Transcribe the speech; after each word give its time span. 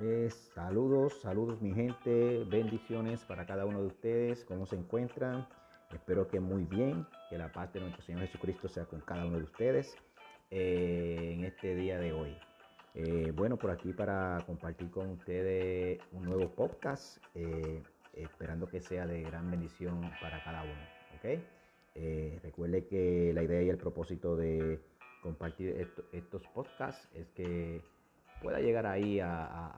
Eh, 0.00 0.30
saludos, 0.54 1.20
saludos 1.22 1.60
mi 1.60 1.74
gente, 1.74 2.44
bendiciones 2.44 3.24
para 3.24 3.44
cada 3.46 3.66
uno 3.66 3.80
de 3.80 3.88
ustedes, 3.88 4.44
¿cómo 4.44 4.64
se 4.64 4.76
encuentran? 4.76 5.48
Espero 5.92 6.28
que 6.28 6.38
muy 6.38 6.62
bien, 6.62 7.04
que 7.28 7.36
la 7.36 7.50
paz 7.50 7.72
de 7.72 7.80
nuestro 7.80 8.02
Señor 8.02 8.20
Jesucristo 8.20 8.68
sea 8.68 8.84
con 8.84 9.00
cada 9.00 9.26
uno 9.26 9.38
de 9.38 9.42
ustedes 9.42 9.96
eh, 10.52 11.32
en 11.34 11.44
este 11.44 11.74
día 11.74 11.98
de 11.98 12.12
hoy. 12.12 12.36
Eh, 12.94 13.32
bueno, 13.34 13.56
por 13.56 13.72
aquí 13.72 13.92
para 13.92 14.40
compartir 14.46 14.88
con 14.92 15.10
ustedes 15.10 15.98
un 16.12 16.26
nuevo 16.26 16.48
podcast, 16.54 17.18
esperando 18.12 18.68
que 18.68 18.80
sea 18.80 19.04
de 19.04 19.22
gran 19.22 19.50
bendición 19.50 20.00
para 20.20 20.44
cada 20.44 20.62
uno. 20.62 20.82
¿ok? 21.16 21.42
recuerde 22.44 22.86
que 22.86 23.32
la 23.34 23.42
idea 23.42 23.60
y 23.62 23.68
el 23.68 23.78
propósito 23.78 24.36
de 24.36 24.78
compartir 25.24 25.88
estos 26.12 26.46
podcasts 26.54 27.08
es 27.12 27.26
que 27.30 27.82
pueda 28.42 28.60
llegar 28.60 28.86
ahí 28.86 29.20
a, 29.20 29.74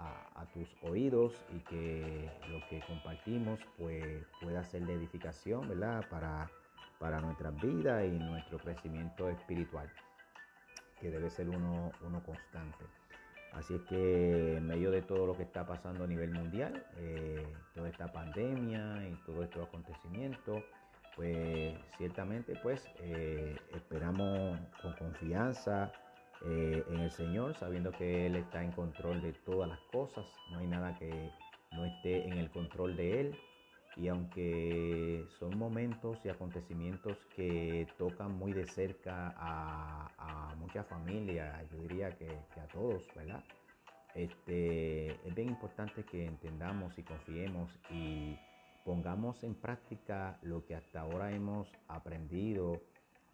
tus 0.54 0.68
oídos 0.82 1.32
y 1.54 1.60
que 1.60 2.28
lo 2.48 2.58
que 2.68 2.80
compartimos 2.80 3.60
pues, 3.78 4.26
pueda 4.40 4.64
ser 4.64 4.84
de 4.84 4.94
edificación 4.94 5.68
¿verdad? 5.68 6.04
Para, 6.10 6.50
para 6.98 7.20
nuestras 7.20 7.54
vidas 7.60 8.04
y 8.04 8.18
nuestro 8.18 8.58
crecimiento 8.58 9.28
espiritual, 9.28 9.88
que 11.00 11.10
debe 11.10 11.30
ser 11.30 11.48
uno, 11.48 11.92
uno 12.04 12.22
constante. 12.24 12.84
Así 13.52 13.74
es 13.74 13.82
que 13.82 14.56
en 14.56 14.66
medio 14.66 14.90
de 14.90 15.02
todo 15.02 15.26
lo 15.26 15.36
que 15.36 15.42
está 15.42 15.66
pasando 15.66 16.04
a 16.04 16.06
nivel 16.06 16.30
mundial, 16.30 16.84
eh, 16.96 17.46
toda 17.74 17.88
esta 17.88 18.12
pandemia 18.12 19.08
y 19.08 19.14
todo 19.26 19.42
estos 19.42 19.66
acontecimientos, 19.66 20.62
pues 21.16 21.76
ciertamente 21.96 22.54
pues 22.62 22.88
eh, 23.00 23.56
esperamos 23.74 24.58
con 24.80 24.92
confianza 24.94 25.92
eh, 26.46 26.84
en 26.88 27.00
el 27.00 27.10
Señor, 27.10 27.54
sabiendo 27.54 27.92
que 27.92 28.26
Él 28.26 28.36
está 28.36 28.62
en 28.62 28.72
control 28.72 29.20
de 29.20 29.32
todas 29.32 29.68
las 29.68 29.80
cosas, 29.92 30.24
no 30.50 30.58
hay 30.58 30.66
nada 30.66 30.96
que 30.98 31.30
no 31.72 31.84
esté 31.84 32.26
en 32.26 32.38
el 32.38 32.50
control 32.50 32.96
de 32.96 33.20
Él. 33.20 33.38
Y 33.96 34.08
aunque 34.08 35.26
son 35.38 35.58
momentos 35.58 36.18
y 36.24 36.28
acontecimientos 36.28 37.18
que 37.34 37.86
tocan 37.98 38.32
muy 38.32 38.52
de 38.52 38.66
cerca 38.66 39.34
a, 39.36 40.54
muchas 40.58 40.86
familias, 40.86 41.68
yo 41.70 41.78
diría 41.78 42.10
que, 42.16 42.28
a 42.28 42.66
todos, 42.72 43.02
¿verdad? 43.16 43.42
Este, 44.14 45.08
es 45.26 45.34
bien 45.34 45.48
importante 45.48 46.04
que 46.04 46.24
entendamos 46.24 46.96
y 46.98 47.02
confiemos 47.02 47.70
y 47.90 48.38
pongamos 48.84 49.42
en 49.42 49.54
práctica 49.54 50.38
lo 50.42 50.64
que 50.64 50.76
hasta 50.76 51.00
ahora 51.00 51.32
hemos 51.32 51.68
aprendido 51.88 52.80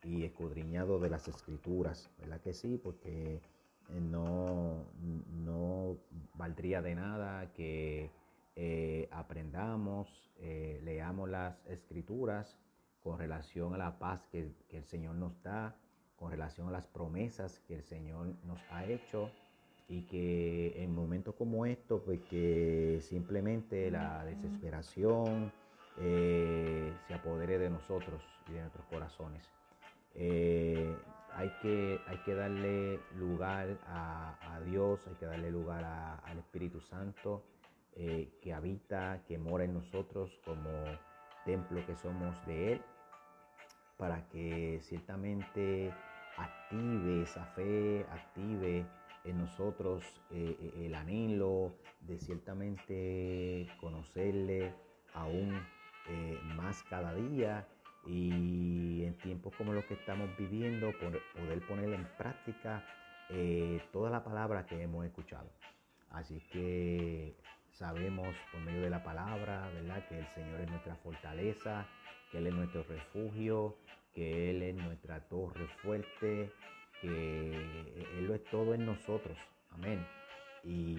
y 0.07 0.25
escudriñado 0.25 1.01
de 1.01 1.11
las 1.11 1.27
escrituras, 1.27 2.09
¿verdad 2.19 2.41
que 2.41 2.55
sí? 2.55 2.79
Porque 2.83 3.35
eh, 3.35 4.01
no, 4.01 4.85
no 5.45 5.97
valdría 6.35 6.81
de 6.81 6.95
nada 6.95 7.53
que 7.53 8.11
eh, 8.55 9.09
aprendamos, 9.11 10.09
eh, 10.39 10.81
leamos 10.85 11.29
las 11.29 11.67
escrituras 11.67 12.57
con 13.03 13.19
relación 13.19 13.75
a 13.75 13.79
la 13.79 13.99
paz 13.99 14.27
que, 14.31 14.49
el 14.71 14.85
Señor 14.85 15.17
nos 15.17 15.43
da, 15.43 15.77
con 16.17 16.31
relación 16.31 16.69
a 16.69 16.71
las 16.71 16.87
promesas 16.87 17.61
que 17.67 17.75
el 17.75 17.83
Señor 17.83 18.35
nos 18.45 18.61
ha 18.71 18.85
hecho 18.85 19.31
y 19.89 20.03
que 20.03 20.83
en 20.83 20.95
momentos 20.95 21.35
como 21.35 21.67
estos, 21.67 22.03
pues 22.03 22.21
que 22.23 23.01
simplemente 23.03 23.91
la 23.91 24.25
desesperación 24.25 25.53
se 25.97 27.15
apodere 27.15 27.59
de 27.59 27.71
nosotros 27.71 28.23
y 28.49 28.53
de 28.53 28.61
nuestros 28.61 28.85
corazones. 28.87 29.49
Eh, 30.19 30.97
hay, 31.35 31.51
que, 31.61 32.01
hay 32.07 32.17
que 32.25 32.35
darle 32.35 33.01
lugar 33.17 33.79
a, 33.87 34.61
Dios, 34.65 35.07
hay 35.07 35.15
que 35.15 35.27
darle 35.27 35.51
lugar 35.51 35.85
al 36.25 36.39
Espíritu 36.39 36.81
Santo 36.81 37.45
eh, 37.95 38.31
que 38.43 38.53
habita, 38.55 39.23
que 39.29 39.39
mora 39.39 39.65
en 39.65 39.75
nosotros 39.75 40.31
como 40.45 40.71
templo 41.45 41.85
que 41.87 41.95
somos 41.97 42.35
de 42.47 42.73
Él, 42.73 42.83
para 43.99 44.27
que 44.31 44.81
ciertamente 44.83 45.93
active 46.39 47.23
esa 47.23 47.45
fe, 47.55 48.07
active 48.11 48.87
en 49.25 49.39
nosotros 49.39 50.03
eh, 50.31 50.73
el 50.79 50.95
anhelo 50.95 51.77
de 52.01 52.19
ciertamente 52.19 53.69
conocerle 53.81 54.75
aún 55.15 55.53
más 56.57 56.85
cada 56.85 57.13
día 57.15 57.67
y 58.07 59.05
en 59.05 59.17
tiempos 59.19 59.55
como 59.57 59.73
los 59.73 59.85
que 59.87 59.95
estamos 59.95 60.29
viviendo, 60.37 60.93
poder 60.99 61.67
poner 61.67 61.93
en 61.93 62.07
práctica 62.17 62.85
eh, 63.31 63.83
toda 63.93 64.11
la 64.11 64.23
palabra 64.23 64.67
que 64.67 64.81
hemos 64.81 65.05
escuchado. 65.05 65.51
Así 66.11 66.41
que 66.53 67.37
sabemos 67.73 68.35
por 68.53 68.61
medio 68.61 68.83
de 68.83 68.91
la 68.91 69.03
palabra, 69.03 69.69
¿verdad? 69.75 70.07
Que 70.09 70.19
el 70.19 70.27
Señor 70.29 70.61
es 70.61 70.71
nuestra 70.71 70.97
fortaleza, 70.97 71.87
que 72.31 72.39
Él 72.39 72.47
es 72.47 72.55
nuestro 72.55 72.85
refugio, 72.85 73.77
que 74.15 74.51
Él 74.51 74.63
es 74.63 74.75
nuestra 74.77 75.21
torre 75.29 75.67
fuerte, 75.83 76.53
que 77.01 77.53
Él 78.19 78.27
lo 78.27 78.35
es 78.35 78.45
todo 78.45 78.75
en 78.75 78.87
nosotros. 78.87 79.37
Amén. 79.71 80.07
Y 80.63 80.97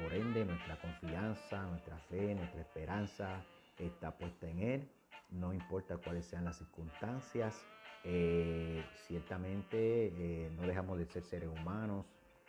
por 0.00 0.12
ende 0.12 0.44
nuestra 0.44 0.76
confianza, 0.80 1.62
nuestra 1.66 1.96
fe, 2.10 2.34
nuestra 2.34 2.60
esperanza 2.60 3.44
está 3.78 4.16
puesta 4.16 4.48
en 4.48 4.60
Él 4.60 4.90
no 5.30 5.52
importa 5.52 5.96
cuáles 5.98 6.26
sean 6.26 6.44
las 6.44 6.56
circunstancias. 6.56 7.64
Eh, 8.04 8.84
ciertamente 9.08 9.76
eh, 9.76 10.50
no 10.54 10.62
dejamos 10.62 10.98
de 10.98 11.06
ser 11.06 11.24
seres 11.24 11.48
humanos 11.48 12.06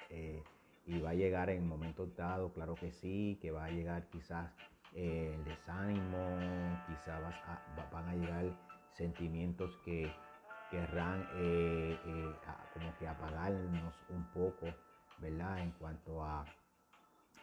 eh, 0.10 0.44
y 0.86 1.00
va 1.00 1.12
a 1.12 1.14
llegar 1.16 1.50
en 1.50 1.68
momentos 1.68 2.16
dados, 2.16 2.52
claro 2.54 2.76
que 2.76 2.92
sí, 2.92 3.40
que 3.42 3.52
va 3.52 3.66
a 3.66 3.72
llegar 3.72 4.08
quizás 4.10 4.52
el 4.94 5.44
desánimo, 5.44 6.80
quizás 6.88 7.22
van 7.92 8.08
a 8.08 8.16
llegar 8.16 8.46
sentimientos 8.94 9.76
que 9.84 10.12
querrán 10.72 11.28
como 12.74 12.96
que 12.98 13.08
apagarnos 13.08 13.96
un 14.10 14.24
poco, 14.32 14.68
¿verdad? 15.20 15.60
En 15.60 15.72
cuanto 15.72 16.24
a, 16.24 16.46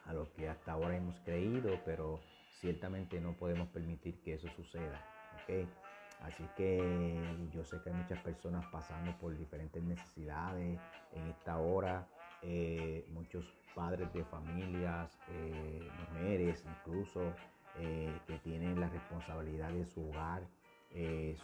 a 0.04 0.12
lo 0.12 0.32
que 0.32 0.48
hasta 0.48 0.72
ahora 0.72 0.96
hemos 0.96 1.18
creído, 1.20 1.80
pero 1.84 2.20
ciertamente 2.60 3.20
no 3.20 3.36
podemos 3.36 3.68
permitir 3.68 4.22
que 4.22 4.34
eso 4.34 4.48
suceda. 4.56 5.13
Así 6.24 6.48
que 6.56 6.78
yo 7.52 7.64
sé 7.64 7.80
que 7.82 7.90
hay 7.90 7.96
muchas 7.96 8.18
personas 8.20 8.64
pasando 8.72 9.12
por 9.18 9.36
diferentes 9.36 9.82
necesidades 9.82 10.80
en 11.12 11.28
esta 11.28 11.58
hora, 11.58 12.06
eh, 12.40 13.04
muchos 13.12 13.44
padres 13.74 14.10
de 14.14 14.24
familias, 14.24 15.18
eh, 15.28 15.86
mujeres 16.10 16.64
incluso, 16.64 17.20
eh, 17.78 18.18
que 18.26 18.38
tienen 18.38 18.80
la 18.80 18.88
responsabilidad 18.88 19.70
de 19.70 19.84
su 19.84 20.08
hogar 20.08 20.42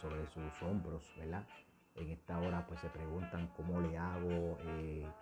sobre 0.01 0.25
sus 0.27 0.63
hombros, 0.63 1.03
¿verdad? 1.17 1.45
En 1.95 2.09
esta 2.09 2.39
hora 2.39 2.65
pues 2.65 2.79
se 2.79 2.87
preguntan 2.87 3.51
cómo 3.57 3.81
le 3.81 3.97
hago, 3.97 4.57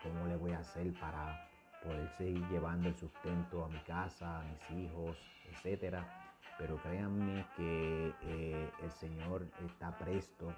cómo 0.03 0.27
le 0.27 0.35
voy 0.37 0.51
a 0.51 0.59
hacer 0.59 0.93
para 0.99 1.49
poder 1.83 2.07
seguir 2.15 2.47
llevando 2.49 2.89
el 2.89 2.95
sustento 2.95 3.65
a 3.65 3.69
mi 3.69 3.79
casa, 3.79 4.41
a 4.41 4.43
mis 4.43 4.69
hijos, 4.69 5.17
etcétera 5.51 6.28
pero 6.57 6.77
créanme 6.81 7.45
que 7.55 8.13
eh, 8.21 8.71
el 8.83 8.91
Señor 8.91 9.47
está 9.65 9.97
presto, 9.97 10.53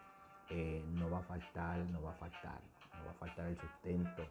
eh, 0.50 0.84
no 0.88 1.10
va 1.10 1.20
a 1.20 1.24
faltar, 1.24 1.78
no 1.86 2.02
va 2.02 2.12
a 2.12 2.16
faltar, 2.16 2.60
no 2.98 3.06
va 3.06 3.12
a 3.12 3.14
faltar 3.14 3.48
el 3.48 3.58
sustento 3.58 4.24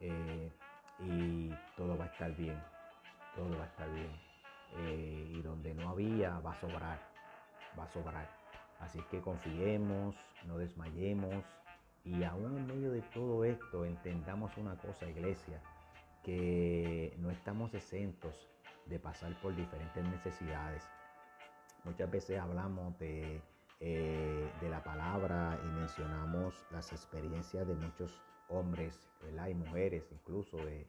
eh, 0.00 0.52
y 1.00 1.50
todo 1.76 1.96
va 1.96 2.04
a 2.04 2.08
estar 2.08 2.34
bien, 2.36 2.60
todo 3.34 3.56
va 3.58 3.64
a 3.64 3.66
estar 3.66 3.90
bien. 3.92 4.26
y 5.32 5.40
donde 5.42 5.74
no 5.74 5.90
había 5.90 6.38
va 6.40 6.52
a 6.52 6.60
sobrar, 6.60 6.98
va 7.78 7.84
a 7.84 7.88
sobrar. 7.88 8.28
Así 8.80 9.00
que 9.10 9.20
confiemos, 9.20 10.14
no 10.44 10.58
desmayemos 10.58 11.44
y 12.04 12.22
aún 12.24 12.58
en 12.58 12.66
medio 12.66 12.90
de 12.90 13.02
todo 13.14 13.44
esto 13.44 13.84
entendamos 13.84 14.56
una 14.58 14.76
cosa, 14.76 15.08
iglesia, 15.08 15.62
que 16.22 17.14
no 17.18 17.30
estamos 17.30 17.72
exentos 17.72 18.50
de 18.86 18.98
pasar 18.98 19.38
por 19.40 19.54
diferentes 19.54 20.04
necesidades. 20.04 20.82
Muchas 21.84 22.10
veces 22.10 22.38
hablamos 22.38 22.98
de, 22.98 23.40
eh, 23.80 24.50
de 24.60 24.68
la 24.68 24.82
palabra 24.82 25.58
y 25.62 25.66
mencionamos 25.66 26.54
las 26.70 26.92
experiencias 26.92 27.66
de 27.68 27.74
muchos 27.74 28.20
hombres 28.48 29.08
y 29.48 29.54
mujeres, 29.54 30.08
incluso 30.12 30.56
de, 30.58 30.86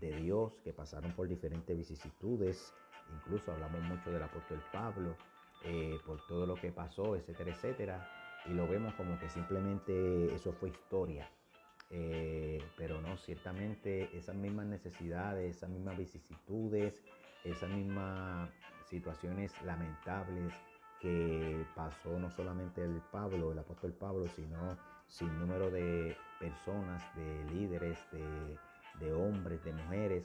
Dios, 0.00 0.60
que 0.62 0.72
pasaron 0.72 1.12
por 1.12 1.26
diferentes 1.26 1.76
vicisitudes. 1.76 2.72
Incluso 3.16 3.52
hablamos 3.52 3.82
mucho 3.82 4.10
del 4.12 4.22
apóstol 4.22 4.62
Pablo, 4.72 5.16
eh, 5.64 5.98
por 6.06 6.24
todo 6.26 6.46
lo 6.46 6.54
que 6.54 6.70
pasó, 6.70 7.16
etcétera, 7.16 7.50
etcétera. 7.50 8.08
Y 8.46 8.50
lo 8.50 8.68
vemos 8.68 8.94
como 8.94 9.18
que 9.18 9.28
simplemente 9.28 10.32
eso 10.34 10.52
fue 10.52 10.68
historia. 10.68 11.28
Eh, 11.90 12.62
pero 12.76 13.00
no, 13.00 13.16
ciertamente 13.16 14.16
esas 14.16 14.36
mismas 14.36 14.66
necesidades, 14.66 15.56
esas 15.56 15.70
mismas 15.70 15.96
vicisitudes, 15.96 17.02
esas 17.50 17.70
mismas 17.70 18.50
situaciones 18.88 19.52
lamentables 19.62 20.54
que 21.00 21.64
pasó 21.74 22.18
no 22.18 22.30
solamente 22.30 22.82
el 22.82 23.00
Pablo, 23.12 23.52
el 23.52 23.58
apóstol 23.58 23.92
Pablo, 23.92 24.26
sino 24.28 24.76
sin 25.06 25.38
número 25.38 25.70
de 25.70 26.16
personas, 26.40 27.02
de 27.14 27.44
líderes, 27.52 27.98
de, 29.00 29.12
hombres, 29.12 29.62
de 29.64 29.72
mujeres 29.72 30.24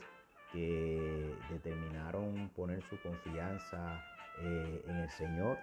que 0.51 1.35
determinaron 1.49 2.49
poner 2.55 2.81
su 2.83 2.99
confianza 3.01 4.03
eh, 4.41 4.83
en 4.87 4.95
el 4.97 5.09
Señor, 5.11 5.57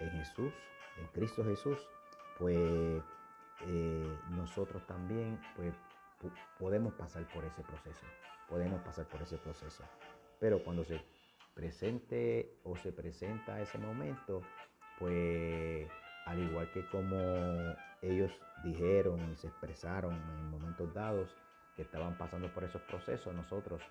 en 0.00 0.10
Jesús, 0.10 0.52
en 0.98 1.06
Cristo 1.08 1.44
Jesús, 1.44 1.78
pues 2.38 3.02
eh, 3.66 4.18
nosotros 4.30 4.84
también 4.86 5.40
pues, 5.56 5.74
podemos 6.58 6.94
pasar 6.94 7.26
por 7.32 7.44
ese 7.44 7.62
proceso, 7.62 8.06
podemos 8.48 8.80
pasar 8.82 9.06
por 9.06 9.22
ese 9.22 9.38
proceso. 9.38 9.84
Pero 10.40 10.62
cuando 10.62 10.84
se 10.84 11.00
presente 11.54 12.58
o 12.64 12.76
se 12.76 12.92
presenta 12.92 13.60
ese 13.60 13.78
momento, 13.78 14.42
pues 14.98 15.88
al 16.26 16.38
igual 16.38 16.70
que 16.72 16.86
como 16.90 17.16
ellos 18.02 18.30
dijeron 18.64 19.32
y 19.32 19.36
se 19.36 19.48
expresaron 19.48 20.14
en 20.14 20.50
momentos 20.50 20.92
dados 20.94 21.34
que 21.74 21.82
estaban 21.82 22.16
pasando 22.18 22.52
por 22.52 22.64
esos 22.64 22.82
procesos, 22.82 23.34
nosotros 23.34 23.82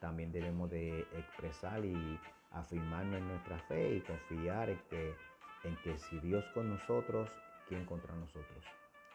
también 0.00 0.32
debemos 0.32 0.70
de 0.70 1.00
expresar 1.16 1.84
y 1.84 2.18
afirmarnos 2.50 3.20
en 3.20 3.28
nuestra 3.28 3.58
fe 3.68 3.96
y 3.96 4.00
confiar 4.00 4.70
en 4.70 4.78
que, 4.90 5.14
en 5.64 5.76
que 5.82 5.96
si 5.98 6.18
Dios 6.20 6.44
con 6.52 6.68
nosotros, 6.68 7.30
¿quién 7.68 7.84
contra 7.84 8.14
nosotros? 8.14 8.64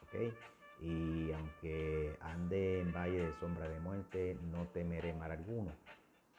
¿Okay? 0.08 0.34
Y 0.82 1.32
aunque 1.34 2.18
ande 2.22 2.82
en 2.82 2.92
valle 2.94 3.26
de 3.26 3.34
sombra 3.40 3.68
de 3.68 3.80
muerte, 3.80 4.38
no 4.42 4.66
temeré 4.68 5.14
mal 5.14 5.32
alguno, 5.32 5.74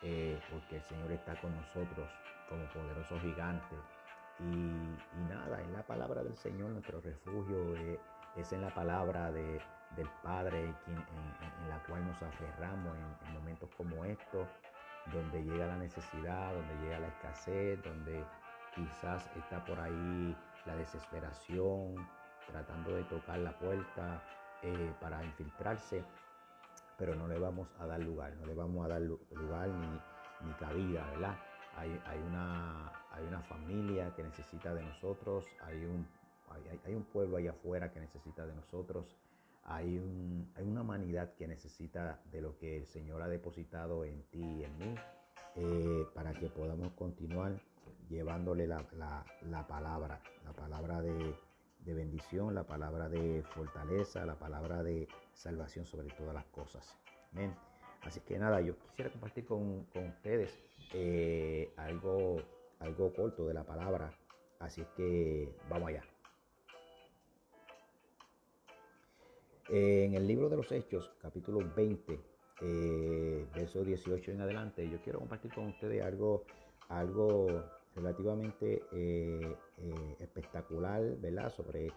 eh, 0.02 0.40
porque 0.50 0.76
el 0.76 0.82
Señor 0.82 1.12
está 1.12 1.38
con 1.40 1.54
nosotros 1.54 2.08
como 2.48 2.64
poderoso 2.66 3.18
gigante. 3.20 3.76
Y, 4.38 5.26
nada, 5.28 5.60
en 5.60 5.72
la 5.72 5.82
palabra 5.82 6.22
del 6.22 6.36
Señor 6.36 6.70
nuestro 6.70 7.00
refugio, 7.00 7.76
eh, 7.76 8.00
es 8.36 8.52
en 8.52 8.62
la 8.62 8.72
palabra 8.72 9.30
de, 9.30 9.60
del 9.96 10.08
Padre 10.22 10.74
en, 10.86 11.68
la 11.68 11.82
cual 11.86 12.06
nos 12.06 12.22
aferramos 12.22 12.96
en, 13.26 13.34
momentos 13.34 13.68
como 13.76 14.04
estos, 14.04 14.48
donde 15.12 15.42
llega 15.42 15.66
la 15.66 15.76
necesidad, 15.76 16.54
donde 16.54 16.74
llega 16.82 17.00
la 17.00 17.08
escasez, 17.08 17.82
donde 17.82 18.24
quizás 18.74 19.28
está 19.36 19.64
por 19.64 19.78
ahí 19.78 20.36
la 20.64 20.76
desesperación, 20.76 21.94
tratando 22.46 22.94
de 22.94 23.04
tocar 23.04 23.38
la 23.38 23.52
puerta 23.58 24.22
eh, 24.62 24.94
para 25.00 25.24
infiltrarse, 25.24 26.04
pero 27.00 27.16
no 27.16 27.26
le 27.26 27.38
vamos 27.38 27.66
a 27.78 27.86
dar 27.86 27.98
lugar, 27.98 28.36
no 28.36 28.46
le 28.46 28.54
vamos 28.54 28.84
a 28.84 28.88
dar 28.88 29.00
lugar 29.00 29.68
ni, 29.68 30.46
ni 30.46 30.52
cabida, 30.58 31.04
¿verdad? 31.12 31.36
Hay, 31.76 31.98
hay, 32.04 32.18
una, 32.20 32.92
hay 33.10 33.24
una 33.24 33.40
familia 33.40 34.14
que 34.14 34.22
necesita 34.22 34.74
de 34.74 34.82
nosotros, 34.82 35.46
hay 35.62 35.82
un, 35.86 36.06
hay, 36.50 36.80
hay 36.84 36.94
un 36.94 37.04
pueblo 37.04 37.38
allá 37.38 37.52
afuera 37.52 37.90
que 37.90 38.00
necesita 38.00 38.46
de 38.46 38.54
nosotros, 38.54 39.16
hay, 39.64 39.98
una 40.58 40.82
humanidad 40.82 41.32
que 41.34 41.46
necesita 41.46 42.20
de 42.30 42.42
lo 42.42 42.58
que 42.58 42.76
el 42.76 42.86
Señor 42.86 43.22
ha 43.22 43.28
depositado 43.28 44.04
en 44.04 44.22
ti 44.24 44.42
y 44.42 44.64
en 44.64 44.78
mí 44.78 44.94
eh, 45.56 46.06
para 46.14 46.34
que 46.34 46.48
podamos 46.48 46.92
continuar 46.92 47.60
llevándole 48.10 48.66
la, 48.66 48.86
palabra, 49.68 50.20
la 50.44 50.52
palabra 50.52 51.00
de, 51.00 51.34
bendición, 51.84 52.54
la 52.54 52.64
palabra 52.64 53.08
de 53.08 53.42
fortaleza, 53.42 54.24
la 54.24 54.38
palabra 54.38 54.82
de 54.82 55.08
salvación 55.32 55.86
sobre 55.86 56.08
todas 56.14 56.34
las 56.34 56.44
cosas. 56.46 56.96
Amén. 57.32 57.54
Así 58.02 58.20
que 58.20 58.38
nada, 58.38 58.60
yo 58.60 58.78
quisiera 58.78 59.10
compartir 59.10 59.44
con, 59.44 59.86
ustedes 59.94 60.58
eh, 60.94 61.72
algo, 61.76 62.36
algo 62.78 63.12
corto 63.12 63.46
de 63.46 63.54
la 63.54 63.64
palabra. 63.64 64.12
Así 64.58 64.84
que 64.96 65.54
vamos 65.68 65.88
allá. 65.88 66.04
En 69.68 70.14
el 70.14 70.26
libro 70.26 70.48
de 70.48 70.56
los 70.56 70.72
Hechos, 70.72 71.12
capítulo 71.20 71.60
20, 71.76 72.20
eh, 72.62 73.46
verso 73.54 73.84
18 73.84 74.32
en 74.32 74.40
adelante, 74.40 74.88
yo 74.88 75.00
quiero 75.00 75.20
compartir 75.20 75.54
con 75.54 75.68
ustedes 75.68 76.02
algo, 76.02 76.44
algo 76.88 77.64
relativamente 77.94 78.82
eh, 78.92 79.56
eh, 79.78 80.16
espectacular, 80.20 81.02
¿verdad? 81.20 81.52
Sobre 81.52 81.92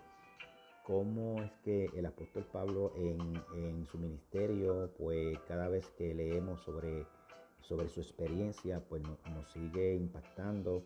cómo 0.86 1.42
es 1.42 1.52
que 1.64 1.86
el 1.96 2.06
apóstol 2.06 2.46
Pablo 2.52 2.94
en, 2.96 3.86
su 3.86 3.98
ministerio, 3.98 4.92
pues 4.98 5.40
cada 5.48 5.70
vez 5.70 5.88
que 5.98 6.14
leemos 6.14 6.62
sobre, 6.62 7.06
sobre 7.62 7.88
su 7.88 8.02
experiencia, 8.02 8.82
pues 8.90 9.02
nos 9.04 9.50
sigue 9.52 9.96
impactando, 9.96 10.84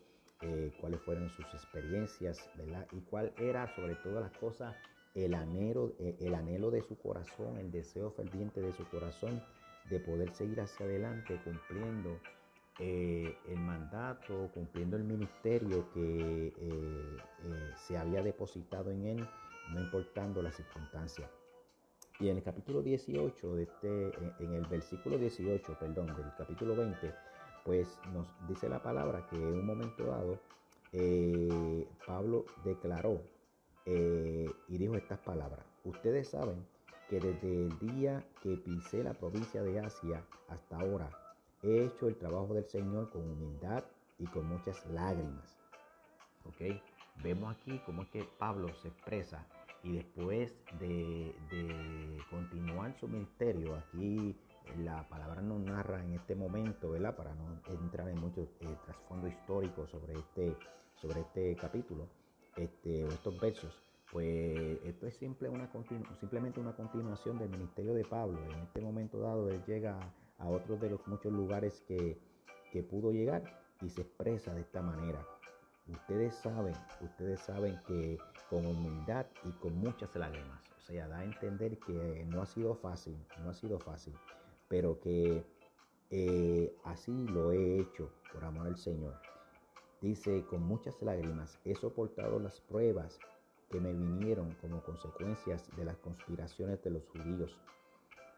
cuáles 0.80 1.00
fueron 1.00 1.28
sus 1.30 1.46
experiencias, 1.52 2.48
¿verdad? 2.56 2.86
Y 2.92 3.00
cuál 3.00 3.32
era 3.38 3.66
sobre 3.74 3.96
todas 3.96 4.22
las 4.22 4.38
cosas 4.38 4.76
el 5.14 5.34
anhelo, 5.34 5.94
eh, 5.98 6.16
el 6.20 6.34
anhelo 6.34 6.70
de 6.70 6.82
su 6.82 6.96
corazón, 6.96 7.58
el 7.58 7.70
deseo 7.70 8.10
ferviente 8.10 8.60
de 8.60 8.72
su 8.72 8.84
corazón 8.88 9.42
de 9.90 10.00
poder 10.00 10.34
seguir 10.34 10.60
hacia 10.60 10.86
adelante 10.86 11.40
cumpliendo 11.44 12.20
eh, 12.78 13.36
el 13.48 13.58
mandato, 13.58 14.50
cumpliendo 14.54 14.96
el 14.96 15.04
ministerio 15.04 15.90
que 15.92 16.52
eh, 16.56 17.16
se 17.86 17.98
había 17.98 18.22
depositado 18.22 18.90
en 18.90 19.04
él, 19.04 19.28
no 19.72 19.80
importando 19.80 20.42
las 20.42 20.56
circunstancias. 20.56 21.30
Y 22.20 22.28
en 22.28 22.38
el 22.38 22.42
capítulo 22.42 22.82
18, 22.82 23.54
de 23.54 23.62
este, 23.62 24.12
en 24.40 24.54
el 24.54 24.66
versículo 24.66 25.18
18, 25.18 25.78
perdón, 25.78 26.06
del 26.06 26.34
capítulo 26.36 26.74
20, 26.74 27.14
pues 27.64 27.98
nos 28.12 28.26
dice 28.48 28.68
la 28.68 28.82
palabra 28.82 29.26
que 29.30 29.36
en 29.36 29.60
un 29.60 29.66
momento 29.66 30.04
dado 30.04 30.40
Pablo 32.06 32.46
declaró 32.64 33.20
eh, 33.90 34.50
y 34.68 34.76
dijo 34.76 34.96
estas 34.96 35.18
palabras. 35.20 35.64
Ustedes 35.82 36.28
saben 36.28 36.66
que 37.08 37.18
desde 37.20 37.66
el 37.66 37.78
día 37.78 38.22
que 38.42 38.58
pisé 38.58 39.02
la 39.02 39.14
provincia 39.14 39.62
de 39.62 39.80
Asia 39.80 40.22
hasta 40.48 40.78
ahora, 40.78 41.08
he 41.62 41.84
hecho 41.84 42.08
el 42.08 42.16
trabajo 42.16 42.54
del 42.54 42.66
Señor 42.66 43.10
con 43.10 43.22
humildad 43.28 43.84
y 44.18 44.26
con 44.26 44.46
muchas 44.46 44.84
lágrimas. 44.86 45.56
¿Ok? 46.44 46.80
Vemos 47.22 47.56
aquí 47.56 47.80
cómo 47.84 48.02
es 48.02 48.08
que 48.08 48.24
Pablo 48.38 48.68
se 48.76 48.88
expresa 48.88 49.44
y 49.82 49.96
después 49.96 50.54
de, 50.80 51.34
continuar 52.30 52.94
su 52.98 53.08
ministerio, 53.08 53.76
aquí 53.76 54.36
la 54.78 55.08
palabra 55.08 55.40
nos 55.40 55.60
narra 55.60 56.02
en 56.04 56.12
este 56.14 56.34
momento, 56.34 56.90
¿verdad? 56.90 57.16
Para 57.16 57.34
no 57.34 57.60
entrar 57.82 58.08
en 58.08 58.20
mucho 58.20 58.42
eh, 58.60 58.76
trasfondo 58.84 59.28
histórico 59.28 59.86
sobre 59.86 60.14
este, 60.14 60.56
sobre 60.96 61.20
este 61.20 61.56
capítulo 61.56 62.06
este, 62.56 63.06
estos 63.06 63.40
versos, 63.40 63.82
pues 64.12 64.78
esto 64.84 65.06
es 65.06 65.14
simple 65.16 65.48
una 65.48 65.70
simplemente 66.18 66.60
una 66.60 66.74
continuación 66.74 67.38
del 67.38 67.50
ministerio 67.50 67.94
de 67.94 68.04
Pablo. 68.04 68.38
En 68.52 68.60
este 68.60 68.80
momento 68.80 69.20
dado, 69.20 69.48
él 69.48 69.62
llega 69.66 69.98
a 70.38 70.48
otros 70.48 70.80
de 70.80 70.90
los 70.90 71.06
muchos 71.06 71.32
lugares 71.32 71.82
que, 71.86 72.18
que 72.72 72.82
pudo 72.82 73.12
llegar 73.12 73.42
y 73.80 73.90
se 73.90 74.02
expresa 74.02 74.54
de 74.54 74.62
esta 74.62 74.82
manera. 74.82 75.24
Ustedes 75.88 76.34
saben, 76.34 76.74
ustedes 77.00 77.40
saben 77.40 77.80
que 77.86 78.18
con 78.50 78.66
humildad 78.66 79.26
y 79.44 79.52
con 79.52 79.74
muchas 79.76 80.14
lágrimas, 80.14 80.62
o 80.76 80.80
sea, 80.80 81.08
da 81.08 81.18
a 81.18 81.24
entender 81.24 81.78
que 81.78 82.26
no 82.26 82.42
ha 82.42 82.46
sido 82.46 82.74
fácil, 82.74 83.16
no 83.42 83.50
ha 83.50 83.54
sido 83.54 83.78
fácil, 83.78 84.14
pero 84.68 85.00
que 85.00 85.46
eh, 86.10 86.74
así 86.84 87.26
lo 87.28 87.52
he 87.52 87.80
hecho 87.80 88.10
por 88.32 88.44
amor 88.44 88.66
al 88.66 88.76
Señor. 88.76 89.14
Dice, 90.00 90.44
con 90.44 90.62
muchas 90.62 91.00
lágrimas 91.02 91.58
he 91.64 91.74
soportado 91.74 92.38
las 92.38 92.60
pruebas 92.60 93.18
que 93.70 93.80
me 93.80 93.92
vinieron 93.92 94.54
como 94.60 94.82
consecuencias 94.82 95.68
de 95.76 95.84
las 95.84 95.96
conspiraciones 95.98 96.82
de 96.82 96.90
los 96.90 97.04
judíos. 97.06 97.58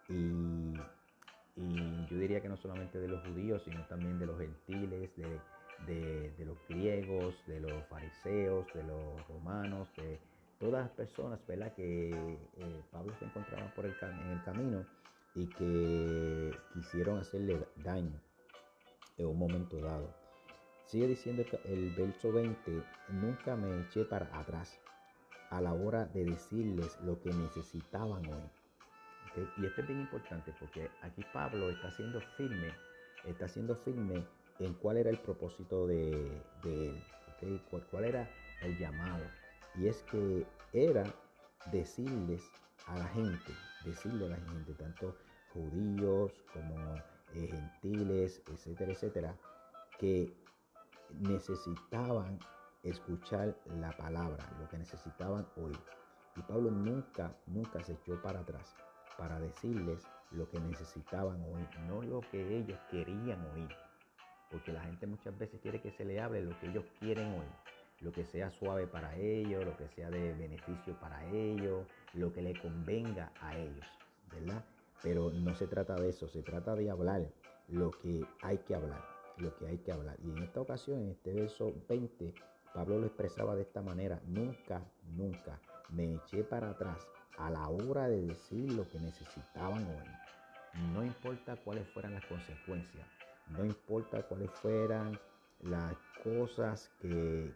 Y, 0.08 0.72
yo 1.57 2.16
diría 2.16 2.40
que 2.40 2.49
no 2.49 2.57
solamente 2.57 2.99
de 2.99 3.09
los 3.09 3.26
judíos, 3.26 3.62
sino 3.64 3.85
también 3.87 4.19
de 4.19 4.26
los 4.26 4.38
gentiles, 4.38 5.11
de, 5.87 6.45
los 6.45 6.57
griegos, 6.69 7.35
de 7.47 7.61
los 7.61 7.87
fariseos, 7.88 8.66
de 8.75 8.83
los 8.85 9.28
romanos, 9.28 9.88
de 9.97 10.19
todas 10.59 10.85
las 10.85 10.90
personas 10.90 11.40
¿verdad? 11.47 11.73
que 11.75 12.11
eh, 12.11 12.83
Pablo 12.90 13.14
se 13.19 13.25
encontraba 13.25 13.73
por 13.75 13.87
el, 13.87 13.95
en 14.02 14.30
el 14.30 14.45
camino 14.45 14.85
y 15.35 15.47
que 15.47 16.50
quisieron 16.75 17.19
hacerle 17.19 17.66
daño 17.76 18.21
en 19.16 19.26
un 19.26 19.38
momento 19.38 19.78
dado. 19.78 20.14
Sigue 20.85 21.07
diciendo 21.07 21.45
el 21.64 21.90
verso 21.95 22.33
20, 22.33 22.83
nunca 23.11 23.54
me 23.54 23.83
eché 23.83 24.04
para 24.04 24.26
atrás 24.38 24.80
a 25.50 25.61
la 25.61 25.73
hora 25.73 26.07
de 26.07 26.25
decirles 26.25 26.99
lo 27.02 27.21
que 27.21 27.33
necesitaban 27.33 28.26
hoy. 28.26 28.59
Y 29.37 29.64
esto 29.64 29.80
es 29.80 29.87
bien 29.87 30.00
importante 30.00 30.52
porque 30.58 30.90
aquí 31.02 31.25
Pablo 31.32 31.70
está 31.70 31.90
siendo 31.92 32.20
firme, 32.37 32.75
está 33.25 33.46
siendo 33.46 33.76
firme 33.76 34.26
en 34.58 34.75
cuál 34.75 34.96
era 34.96 35.10
el 35.10 35.18
propósito 35.18 35.87
de, 35.87 36.42
él, 36.64 37.62
¿Cuál, 37.90 38.04
era 38.04 38.28
el 38.62 38.76
llamado. 38.76 39.25
Y 39.76 39.87
es 39.87 40.02
que 40.10 40.46
era 40.72 41.04
decirles 41.70 42.42
a 42.87 42.99
la 42.99 43.08
gente, 43.08 43.52
decirle 43.84 44.26
a 44.26 44.30
la 44.30 44.37
gente, 44.37 44.75
tanto 44.75 45.16
judíos 45.52 46.32
como 46.52 46.96
eh, 47.34 47.49
gentiles, 47.80 48.42
etcétera, 48.52 48.92
etcétera, 48.92 49.37
que 49.99 50.34
necesitaban 51.20 52.38
escuchar 52.82 53.56
la 53.80 53.92
palabra, 53.92 54.44
lo 54.58 54.68
que 54.68 54.78
necesitaban 54.78 55.46
oír. 55.56 55.78
Y 56.37 56.42
Pablo 56.42 56.70
nunca, 56.70 57.37
nunca 57.46 57.82
se 57.82 57.92
echó 57.92 58.20
para 58.22 58.40
atrás 58.40 58.75
para 59.16 59.38
decirles 59.40 60.06
lo 60.30 60.48
que 60.48 60.60
necesitaban 60.60 61.42
oír, 61.42 61.68
no 61.86 62.02
lo 62.02 62.20
que 62.20 62.58
ellos 62.58 62.78
querían 62.90 63.44
oír. 63.54 63.68
porque 64.50 64.72
la 64.72 64.82
gente 64.82 65.06
muchas 65.06 65.38
veces 65.38 65.60
quiere 65.60 65.80
que 65.80 65.92
se 65.92 66.04
le 66.04 66.20
hable 66.20 66.42
lo 66.42 66.58
que 66.58 66.66
ellos 66.66 66.84
quieren 66.98 67.28
oír, 67.34 67.52
lo 68.00 68.10
que 68.10 68.24
sea 68.24 68.50
suave 68.50 68.88
para 68.88 69.16
ellos, 69.16 69.64
lo 69.64 69.76
que 69.76 69.86
sea 69.88 70.10
de 70.10 70.34
beneficio 70.34 70.98
para 70.98 71.24
ellos, 71.26 71.86
lo 72.14 72.32
que 72.32 72.42
le 72.42 72.60
convenga 72.60 73.32
a 73.40 73.56
ellos, 73.56 73.86
¿verdad? 74.32 74.64
Pero 75.02 75.30
no 75.30 75.54
se 75.54 75.68
trata 75.68 75.94
de 75.94 76.08
eso, 76.08 76.28
se 76.28 76.42
trata 76.42 76.74
de 76.74 76.90
hablar 76.90 77.28
lo 77.68 77.92
que 77.92 78.26
hay 78.42 78.58
que 78.58 78.74
hablar, 78.74 79.04
lo 79.36 79.56
que 79.56 79.68
hay 79.68 79.78
que 79.78 79.92
hablar. 79.92 80.16
Y 80.24 80.30
en 80.30 80.38
esta 80.42 80.60
ocasión, 80.60 80.98
en 81.02 81.10
este 81.10 81.32
verso 81.32 81.72
20, 81.88 82.34
Pablo 82.74 82.98
lo 82.98 83.06
expresaba 83.06 83.54
de 83.54 83.62
esta 83.62 83.82
manera, 83.82 84.20
nunca, 84.26 84.82
nunca 85.16 85.60
me 85.90 86.14
eché 86.14 86.42
para 86.42 86.70
atrás 86.70 87.06
a 87.38 87.50
la 87.50 87.68
hora 87.68 88.08
de 88.08 88.22
decir 88.22 88.72
lo 88.72 88.88
que 88.88 88.99
necesitaban 89.00 89.87
oír. 89.87 90.82
No 90.92 91.04
importa 91.04 91.56
cuáles 91.56 91.88
fueran 91.88 92.14
las 92.14 92.25
consecuencias, 92.26 93.06
no 93.49 93.64
importa 93.64 94.22
cuáles 94.22 94.50
fueran 94.50 95.18
las 95.62 95.96
cosas 96.22 96.90
que, 97.00 97.52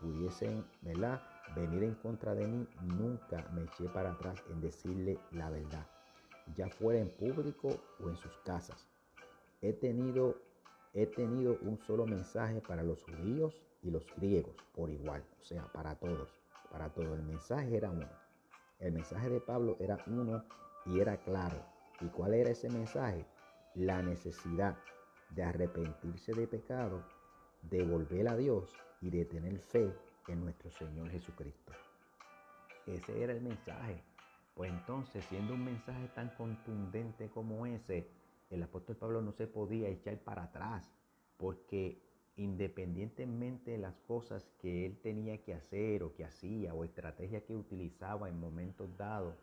pudiesen 0.00 0.64
venir 0.82 1.84
en 1.84 1.94
contra 1.94 2.34
de 2.34 2.46
mí, 2.46 2.66
nunca 2.82 3.48
me 3.54 3.62
eché 3.62 3.88
para 3.88 4.12
atrás 4.12 4.42
en 4.50 4.60
decirle 4.60 5.18
la 5.32 5.50
verdad, 5.50 5.86
ya 6.54 6.68
fuera 6.68 7.00
en 7.00 7.08
público 7.08 7.68
o 7.98 8.08
en 8.08 8.16
sus 8.16 8.36
casas. 8.44 8.86
He 9.62 9.72
tenido, 9.72 10.36
he 10.92 11.06
tenido 11.06 11.58
un 11.62 11.78
solo 11.86 12.06
mensaje 12.06 12.60
para 12.60 12.82
los 12.82 13.02
judíos 13.02 13.54
y 13.82 13.90
los 13.90 14.04
griegos 14.16 14.54
por 14.74 14.90
igual, 14.90 15.24
o 15.40 15.44
sea, 15.44 15.64
para 15.72 15.94
todos, 15.94 16.28
para 16.70 16.90
todos. 16.90 17.18
El 17.18 17.22
mensaje 17.22 17.76
era 17.76 17.90
uno. 17.90 18.08
El 18.80 18.92
mensaje 18.92 19.28
de 19.28 19.40
Pablo 19.40 19.76
era 19.78 19.98
uno 20.06 20.42
y 20.86 21.00
era 21.00 21.18
claro. 21.18 21.62
¿Y 22.00 22.06
cuál 22.06 22.32
era 22.32 22.50
ese 22.50 22.70
mensaje? 22.70 23.26
La 23.74 24.02
necesidad 24.02 24.76
de 25.30 25.42
arrepentirse 25.42 26.32
de 26.32 26.46
pecado, 26.46 27.04
de 27.62 27.82
volver 27.84 28.26
a 28.28 28.36
Dios 28.36 28.74
y 29.02 29.10
de 29.10 29.26
tener 29.26 29.58
fe 29.58 29.94
en 30.28 30.40
nuestro 30.40 30.70
Señor 30.70 31.10
Jesucristo. 31.10 31.72
Ese 32.86 33.22
era 33.22 33.34
el 33.34 33.42
mensaje. 33.42 34.02
Pues 34.54 34.70
entonces, 34.72 35.24
siendo 35.26 35.54
un 35.54 35.64
mensaje 35.64 36.08
tan 36.14 36.30
contundente 36.30 37.28
como 37.28 37.66
ese, 37.66 38.08
el 38.48 38.62
apóstol 38.62 38.96
Pablo 38.96 39.20
no 39.20 39.32
se 39.32 39.46
podía 39.46 39.88
echar 39.88 40.18
para 40.18 40.44
atrás, 40.44 40.90
porque 41.36 42.02
independientemente 42.40 43.72
de 43.72 43.78
las 43.78 43.94
cosas 44.08 44.42
que 44.62 44.86
él 44.86 44.96
tenía 45.02 45.36
que 45.44 45.52
hacer 45.52 46.02
o 46.02 46.14
que 46.14 46.24
hacía 46.24 46.72
o 46.72 46.84
estrategias 46.84 47.42
que 47.42 47.54
utilizaba 47.54 48.30
en 48.30 48.40
momentos 48.40 48.88
dados 48.96 49.34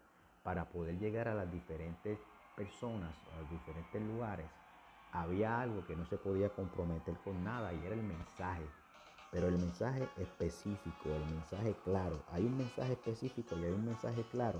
para 0.41 0.67
poder 0.69 0.97
llegar 0.97 1.27
a 1.27 1.35
las 1.35 1.51
diferentes 1.51 2.17
personas 2.55 3.13
o 3.27 3.35
a 3.35 3.41
los 3.41 3.51
diferentes 3.51 4.01
lugares, 4.01 4.47
había 5.11 5.61
algo 5.61 5.85
que 5.85 5.95
no 5.95 6.05
se 6.07 6.17
podía 6.17 6.49
comprometer 6.49 7.13
con 7.23 7.43
nada 7.43 7.71
y 7.71 7.85
era 7.85 7.93
el 7.93 8.01
mensaje. 8.01 8.65
Pero 9.31 9.47
el 9.47 9.59
mensaje 9.59 10.07
específico, 10.17 11.09
el 11.13 11.35
mensaje 11.35 11.75
claro, 11.83 12.23
hay 12.31 12.45
un 12.45 12.57
mensaje 12.57 12.93
específico 12.93 13.55
y 13.59 13.65
hay 13.65 13.73
un 13.73 13.85
mensaje 13.85 14.23
claro 14.31 14.59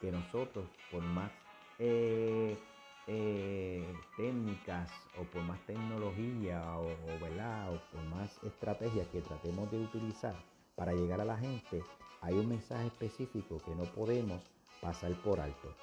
que 0.00 0.10
nosotros, 0.10 0.66
por 0.90 1.02
más 1.02 1.30
eh, 1.78 2.58
eh, 3.08 3.84
técnicas 4.16 4.90
o 5.18 5.22
por 5.24 5.42
más 5.42 5.60
tecnología 5.66 6.62
o, 6.78 6.88
¿verdad? 7.20 7.72
o 7.72 7.80
por 7.92 8.02
más 8.06 8.42
estrategias 8.42 9.06
que 9.08 9.20
tratemos 9.20 9.70
de 9.70 9.78
utilizar 9.78 10.34
para 10.74 10.92
llegar 10.92 11.20
a 11.20 11.24
la 11.24 11.38
gente, 11.38 11.82
hay 12.20 12.34
un 12.34 12.48
mensaje 12.48 12.86
específico 12.88 13.60
que 13.64 13.74
no 13.74 13.84
podemos 13.84 14.42
pasar 14.80 15.12
por 15.22 15.40
alto. 15.40 15.74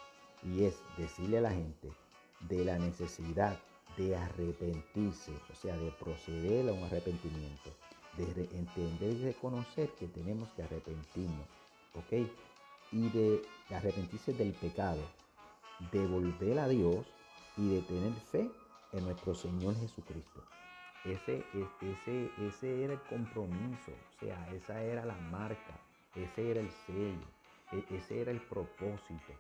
Y 0.44 0.65
es 0.65 0.82
decirle 0.98 1.38
a 1.38 1.42
la 1.42 1.51
gente 1.51 1.89
de 2.42 2.65
la 2.65 2.77
necesidad 2.77 3.58
de 3.98 4.15
arrepentirse, 4.15 5.32
o 5.51 5.56
sea, 5.56 5.77
de 5.77 5.92
proceder 5.92 6.70
a 6.70 6.74
un 6.74 6.84
arrepentimiento, 6.84 7.72
de 8.18 8.25
entender 8.58 9.13
y 9.13 9.24
reconocer 9.24 9.89
que 9.92 10.08
tenemos 10.08 10.50
que 10.53 10.63
arrepentirnos, 10.63 11.48
¿ok? 11.96 12.27
Y 12.92 13.10
de 13.10 13.42
arrepentirse 13.70 14.34
del 14.34 14.51
pecado, 14.53 15.01
de 15.92 16.08
volver 16.08 16.60
a 16.60 16.68
Dios 16.68 17.06
y 17.58 17.75
de 17.75 17.82
tener 17.82 18.13
fe 18.32 18.52
en 18.92 19.06
nuestro 19.06 19.34
Señor 19.34 19.75
Jesucristo. 19.75 20.42
Ese, 21.04 21.44
ese, 21.82 22.32
ese 22.40 22.84
era 22.84 22.94
el 22.94 23.02
compromiso, 23.02 23.92
o 23.92 24.20
sea, 24.20 24.48
esa 24.54 24.82
era 24.82 25.06
la 25.06 25.18
marca, 25.32 25.78
ese 26.16 26.52
era 26.52 26.62
el 26.62 26.72
sello, 26.72 27.28
e, 27.74 27.84
ese 27.96 28.22
era 28.22 28.32
el 28.32 28.40
propósito. 28.40 29.34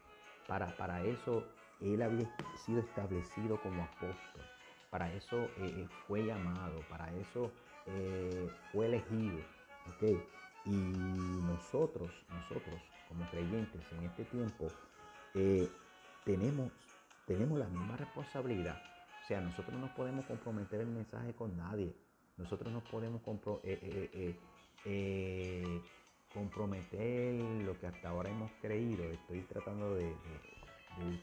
Para, 0.47 0.75
para 0.75 1.05
eso 1.05 1.45
él 1.79 2.01
había 2.01 2.29
sido 2.65 2.81
establecido 2.81 3.61
como 3.61 3.81
apóstol, 3.83 4.43
para 4.89 5.11
eso 5.13 5.37
eh, 5.37 5.49
eh, 5.61 5.87
fue 6.05 6.25
llamado, 6.25 6.81
para 6.89 7.11
eso 7.15 7.51
eh, 7.87 8.49
fue 8.71 8.87
elegido. 8.87 9.39
Y 10.65 10.69
nosotros, 10.69 12.11
nosotros 12.29 12.75
como 13.07 13.29
creyentes 13.29 13.81
en 13.91 14.03
este 14.03 14.25
tiempo, 14.25 14.67
tenemos 16.25 16.71
tenemos 17.25 17.57
la 17.59 17.67
misma 17.67 17.97
responsabilidad. 17.97 18.81
O 19.23 19.27
sea, 19.27 19.39
nosotros 19.39 19.79
no 19.79 19.93
podemos 19.95 20.25
comprometer 20.25 20.81
el 20.81 20.87
mensaje 20.87 21.33
con 21.33 21.55
nadie. 21.57 21.93
Nosotros 22.37 22.73
no 22.73 22.81
podemos 22.81 23.21
eh, 23.63 24.09
eh, 24.13 24.35
eh, 24.85 25.81
comprometer 26.33 27.33
lo 27.63 27.79
que 27.79 27.87
hasta 27.87 28.09
ahora 28.09 28.29
hemos 28.29 28.51
creído. 28.61 29.03
Estoy 29.05 29.41
tratando 29.41 29.95
de, 29.95 30.13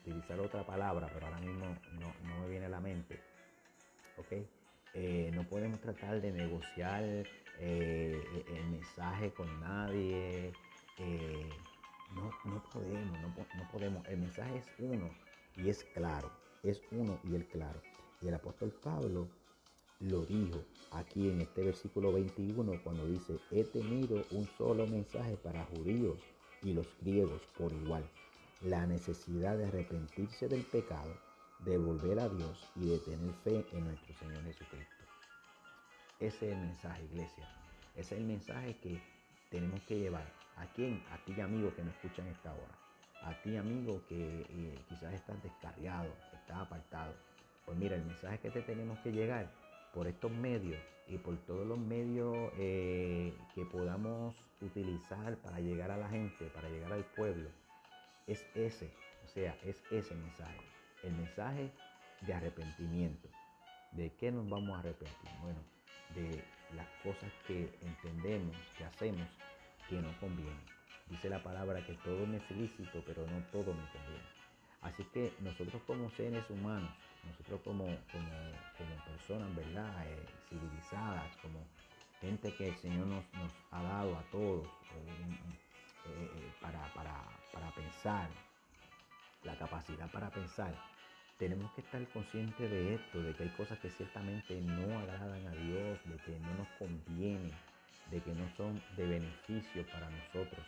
utilizar 0.01 0.41
otra 0.41 0.67
palabra, 0.67 1.09
pero 1.13 1.27
ahora 1.27 1.39
mismo 1.41 1.77
no, 2.01 2.41
me 2.41 2.49
viene 2.49 2.67
a 2.67 2.71
la 2.71 2.81
mente. 2.81 3.19
¿Ok? 4.17 4.33
no 5.33 5.45
podemos 5.45 5.81
tratar 5.81 6.21
de 6.21 6.33
negociar 6.33 7.05
el 7.61 8.65
mensaje 8.71 9.31
con 9.33 9.61
nadie. 9.61 10.53
No, 12.15 12.31
no 12.45 12.63
podemos, 12.71 13.21
no 13.57 13.69
podemos. 13.71 14.07
El 14.09 14.19
mensaje 14.19 14.59
es 14.59 14.67
uno 14.79 15.11
y 15.57 15.69
es 15.69 15.85
claro, 15.95 16.31
es 16.63 16.81
uno 16.91 17.19
y 17.25 17.35
el 17.35 17.47
claro. 17.47 17.81
Y 18.21 18.29
el 18.29 18.35
apóstol 18.35 18.71
Pablo 18.83 19.29
lo 20.01 20.25
dijo 20.25 20.65
aquí 20.93 21.29
en 21.29 21.43
este 21.43 21.63
versículo 21.63 22.13
21 22.13 22.83
cuando 22.83 23.07
dice, 23.07 23.39
he 23.51 23.65
tenido 23.65 24.25
un 24.31 24.49
solo 24.57 24.87
mensaje 24.87 25.37
para 25.37 25.65
judíos 25.67 26.19
y 26.63 26.73
los 26.73 26.87
griegos 27.01 27.43
por 27.57 27.73
igual, 27.73 28.05
la 28.63 28.87
necesidad 28.87 29.57
de 29.57 29.67
arrepentirse 29.67 30.49
del 30.49 30.65
pecado, 30.65 31.15
de 31.61 31.79
volver 31.79 32.19
a 32.19 32.29
Dios 32.29 32.67
y 32.77 32.87
de 32.87 32.99
tener 32.99 33.35
fe 33.45 33.65
en 33.73 33.85
nuestro 33.85 34.15
Señor 34.15 34.43
Jesucristo. 34.45 35.05
Ese 36.19 36.47
es 36.47 36.53
el 36.55 36.59
mensaje, 36.59 37.05
iglesia. 37.05 37.49
Ese 37.95 38.15
es 38.15 38.21
el 38.21 38.27
mensaje 38.27 38.77
que 38.79 39.03
tenemos 39.51 39.81
que 39.83 39.99
llevar. 39.99 40.27
¿A 40.57 40.67
quién? 40.75 41.03
A 41.11 41.19
ti, 41.25 41.41
amigo, 41.41 41.75
que 41.75 41.83
me 41.83 41.91
escuchan 41.91 42.27
esta 42.27 42.53
hora 42.53 42.81
a 43.23 43.35
ti 43.43 43.57
amigo 43.57 44.03
que 44.09 44.47
eh, 44.49 44.79
quizás 44.89 45.15
estás 45.15 45.43
descarriado, 45.43 46.13
estás 46.33 46.59
apartado. 46.59 47.15
Pues 47.67 47.77
mira, 47.77 47.97
el 47.97 48.05
mensaje 48.05 48.39
que 48.39 48.51
te 48.51 48.63
tenemos 48.63 48.99
que 49.01 49.13
llegar 49.13 49.51
por 49.95 50.07
estos 50.07 50.31
medios 50.31 50.81
y 51.07 51.19
por 51.19 51.37
todos 51.45 51.67
los 51.67 51.79
medios 51.79 52.35
eh, 52.57 53.35
que 53.55 53.65
podamos 53.67 54.35
utilizar 54.61 55.37
para 55.39 55.61
llegar 55.61 55.91
a 55.91 55.97
la 55.97 56.09
gente, 56.09 56.47
para 56.55 56.69
llegar 56.69 56.93
al 56.93 57.05
pueblo, 57.05 57.49
es 58.27 58.45
ese, 58.55 58.91
o 59.25 59.29
sea, 59.29 59.57
es 59.65 59.77
ese 59.91 60.15
mensaje, 60.15 60.61
el 61.03 61.13
mensaje 61.13 61.71
de 62.23 62.35
arrepentimiento. 62.35 63.29
¿De 63.93 64.13
qué 64.13 64.31
nos 64.31 64.49
vamos 64.49 64.77
a 64.77 64.81
arrepentir? 64.81 65.31
Bueno, 65.43 65.61
de 66.15 66.45
las 66.75 66.89
cosas 67.03 67.33
que 67.47 67.71
entendemos, 67.83 68.57
que 68.77 68.85
hacemos, 68.85 69.29
que 69.89 69.97
no 69.97 70.13
convienen. 70.21 70.61
Dice 71.09 71.29
la 71.29 71.43
palabra 71.43 71.85
que 71.85 71.95
todo 72.05 72.27
me 72.27 72.37
es 72.37 72.51
lícito, 72.51 73.03
pero 73.07 73.27
no 73.27 73.39
todo 73.53 73.75
me 73.75 73.87
conviene. 73.93 74.41
Así 74.83 75.05
que 75.13 75.35
nosotros 75.41 75.83
como 75.87 76.11
seres 76.11 76.49
humanos, 76.49 76.91
nosotros 77.27 77.61
como, 77.63 77.85
como, 77.85 79.05
personas, 79.07 79.55
¿verdad? 79.55 80.07
Eh, 80.07 80.27
civilizadas, 80.49 81.37
como 81.39 81.59
gente 82.21 82.55
que 82.55 82.69
el 82.69 82.77
Señor 82.77 83.07
nos, 83.07 83.25
ha 83.73 83.83
dado 83.83 84.17
a 84.17 84.23
todos 84.31 84.67
eh, 84.67 85.37
eh, 86.07 86.53
para, 86.61 86.93
para 86.95 87.71
pensar, 87.75 88.31
la 89.45 89.57
capacidad 89.57 90.11
para 90.11 90.31
pensar, 90.31 90.75
tenemos 91.41 91.73
que 91.73 91.81
estar 91.81 92.07
conscientes 92.13 92.71
de 92.71 92.95
esto, 92.95 93.21
de 93.21 93.35
que 93.35 93.43
hay 93.43 93.49
cosas 93.51 93.81
que 93.81 93.91
ciertamente 93.91 94.61
no 94.61 95.01
agradan 95.01 95.45
a 95.49 95.51
Dios, 95.51 95.99
de 96.05 96.17
que 96.19 96.39
no 96.39 96.55
nos 96.55 96.69
conviene, 96.79 97.51
de 98.13 98.21
que 98.21 98.33
no 98.33 98.49
son 98.57 98.81
de 98.97 99.07
beneficio 99.07 99.85
para 99.91 100.09
nosotros 100.09 100.65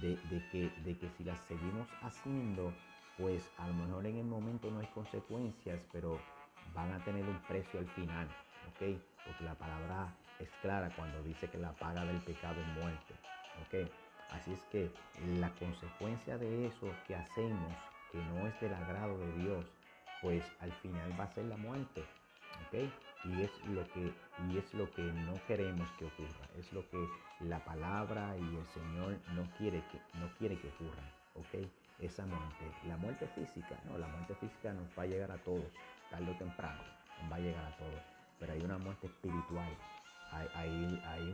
de, 0.00 0.42
que, 0.50 0.70
de 0.84 0.98
que 0.98 1.08
si 1.10 1.24
las 1.24 1.40
seguimos 1.40 1.88
haciendo, 2.02 2.72
pues 3.16 3.50
a 3.58 3.66
lo 3.68 3.74
mejor 3.74 4.06
en 4.06 4.16
el 4.16 4.24
momento 4.24 4.70
no 4.70 4.80
hay 4.80 4.86
consecuencias, 4.88 5.80
pero 5.92 6.20
van 6.74 6.92
a 6.92 7.04
tener 7.04 7.24
un 7.24 7.38
precio 7.42 7.80
al 7.80 7.86
final, 7.88 8.26
¿ok? 8.68 8.98
Porque 9.24 9.44
la 9.44 9.54
palabra 9.54 10.14
es 10.38 10.48
clara 10.60 10.90
cuando 10.94 11.22
dice 11.22 11.48
que 11.48 11.58
la 11.58 11.72
paga 11.72 12.04
del 12.04 12.18
pecado 12.18 12.60
es 12.60 12.66
muerte, 12.68 13.14
¿ok? 13.62 13.90
Así 14.32 14.52
es 14.52 14.60
que 14.70 14.90
la 15.38 15.50
consecuencia 15.54 16.36
de 16.36 16.66
eso 16.66 16.90
que 17.06 17.14
hacemos, 17.14 17.72
que 18.12 18.18
no 18.18 18.46
es 18.46 18.60
del 18.60 18.74
agrado 18.74 19.18
de 19.18 19.32
Dios, 19.38 19.64
pues 20.22 20.44
al 20.60 20.72
final 20.72 21.18
va 21.18 21.24
a 21.24 21.34
ser 21.34 21.44
la 21.44 21.56
muerte, 21.56 22.04
¿ok? 22.66 22.90
y 23.26 23.42
es 23.42 23.50
lo 23.66 23.86
que 23.92 24.12
y 24.48 24.58
es 24.58 24.74
lo 24.74 24.90
que 24.92 25.02
no 25.02 25.34
queremos 25.46 25.90
que 25.98 26.04
ocurra 26.04 26.46
es 26.58 26.72
lo 26.72 26.88
que 26.90 27.08
la 27.40 27.64
palabra 27.64 28.36
y 28.36 28.56
el 28.56 28.66
Señor 28.66 29.18
no 29.34 29.44
quiere 29.58 29.82
que 29.90 29.98
no 30.18 30.28
quiere 30.38 30.58
que 30.58 30.68
ocurra 30.68 31.02
¿ok? 31.34 31.68
esa 32.00 32.24
muerte 32.26 32.70
la 32.86 32.96
muerte 32.96 33.26
física 33.34 33.78
no 33.86 33.98
la 33.98 34.06
muerte 34.08 34.34
física 34.36 34.72
nos 34.72 34.86
va 34.96 35.02
a 35.02 35.06
llegar 35.06 35.30
a 35.30 35.38
todos 35.38 35.72
tarde 36.10 36.30
o 36.30 36.36
temprano 36.36 36.82
nos 37.22 37.32
va 37.32 37.36
a 37.36 37.40
llegar 37.40 37.64
a 37.64 37.76
todos 37.76 38.02
pero 38.38 38.52
hay 38.52 38.60
una 38.60 38.78
muerte 38.78 39.06
espiritual 39.06 39.76
hay, 40.32 40.48
hay, 40.54 41.02
hay 41.06 41.30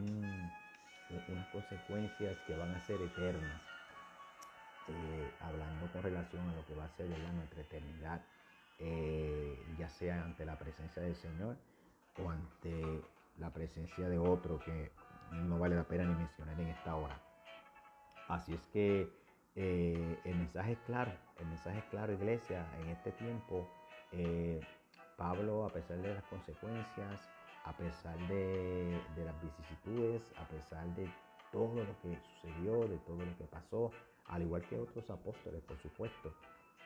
unas 1.29 1.49
consecuencias 1.49 2.39
que 2.47 2.57
van 2.57 2.75
a 2.75 2.81
ser 2.81 3.01
eternas 3.03 3.61
eh, 4.89 5.31
hablando 5.41 5.87
con 5.93 6.03
relación 6.03 6.49
a 6.49 6.55
lo 6.55 6.67
que 6.67 6.75
va 6.75 6.85
a 6.85 6.97
ser 6.97 7.09
nuestra 7.09 7.61
eternidad 7.61 8.21
eh, 8.79 9.59
ya 9.79 9.89
sea 9.89 10.23
ante 10.25 10.45
la 10.45 10.59
presencia 10.59 11.03
del 11.03 11.15
Señor 11.15 11.57
o 12.19 12.31
ante 12.31 13.03
la 13.39 13.51
presencia 13.53 14.09
de 14.09 14.19
otro 14.19 14.59
que 14.59 14.91
no 15.31 15.59
vale 15.59 15.77
la 15.77 15.85
pena 15.85 16.05
ni 16.05 16.15
mencionar 16.15 16.61
en 16.61 16.69
esta 16.69 16.95
hora. 16.97 17.21
Así 18.29 18.53
es 18.55 18.67
que 18.69 19.09
eh, 19.57 20.19
el 20.25 20.37
mensaje 20.37 20.73
es 20.73 20.79
claro, 20.81 21.13
el 21.39 21.47
mensaje 21.47 21.79
es 21.79 21.85
claro, 21.87 22.13
iglesia, 22.13 22.67
en 22.81 22.89
este 22.89 23.13
tiempo, 23.13 23.69
eh, 24.13 24.61
Pablo, 25.17 25.67
a 25.67 25.73
pesar 25.73 25.99
de 25.99 26.15
las 26.15 26.25
consecuencias, 26.25 27.29
a 27.65 27.77
pesar 27.77 28.19
de, 28.29 29.01
de, 29.15 29.25
las 29.25 29.41
vicisitudes, 29.43 30.23
a 30.39 30.49
pesar 30.49 30.87
de 30.97 31.09
todo 31.53 31.85
lo 31.85 32.01
que 32.01 32.19
sucedió, 32.35 32.89
de 32.89 32.99
todo 32.99 33.25
lo 33.25 33.37
que 33.37 33.45
pasó, 33.45 33.91
al 34.27 34.43
igual 34.43 34.63
que 34.63 34.79
otros 34.79 35.09
apóstoles, 35.11 35.63
por 35.63 35.79
supuesto, 35.79 36.35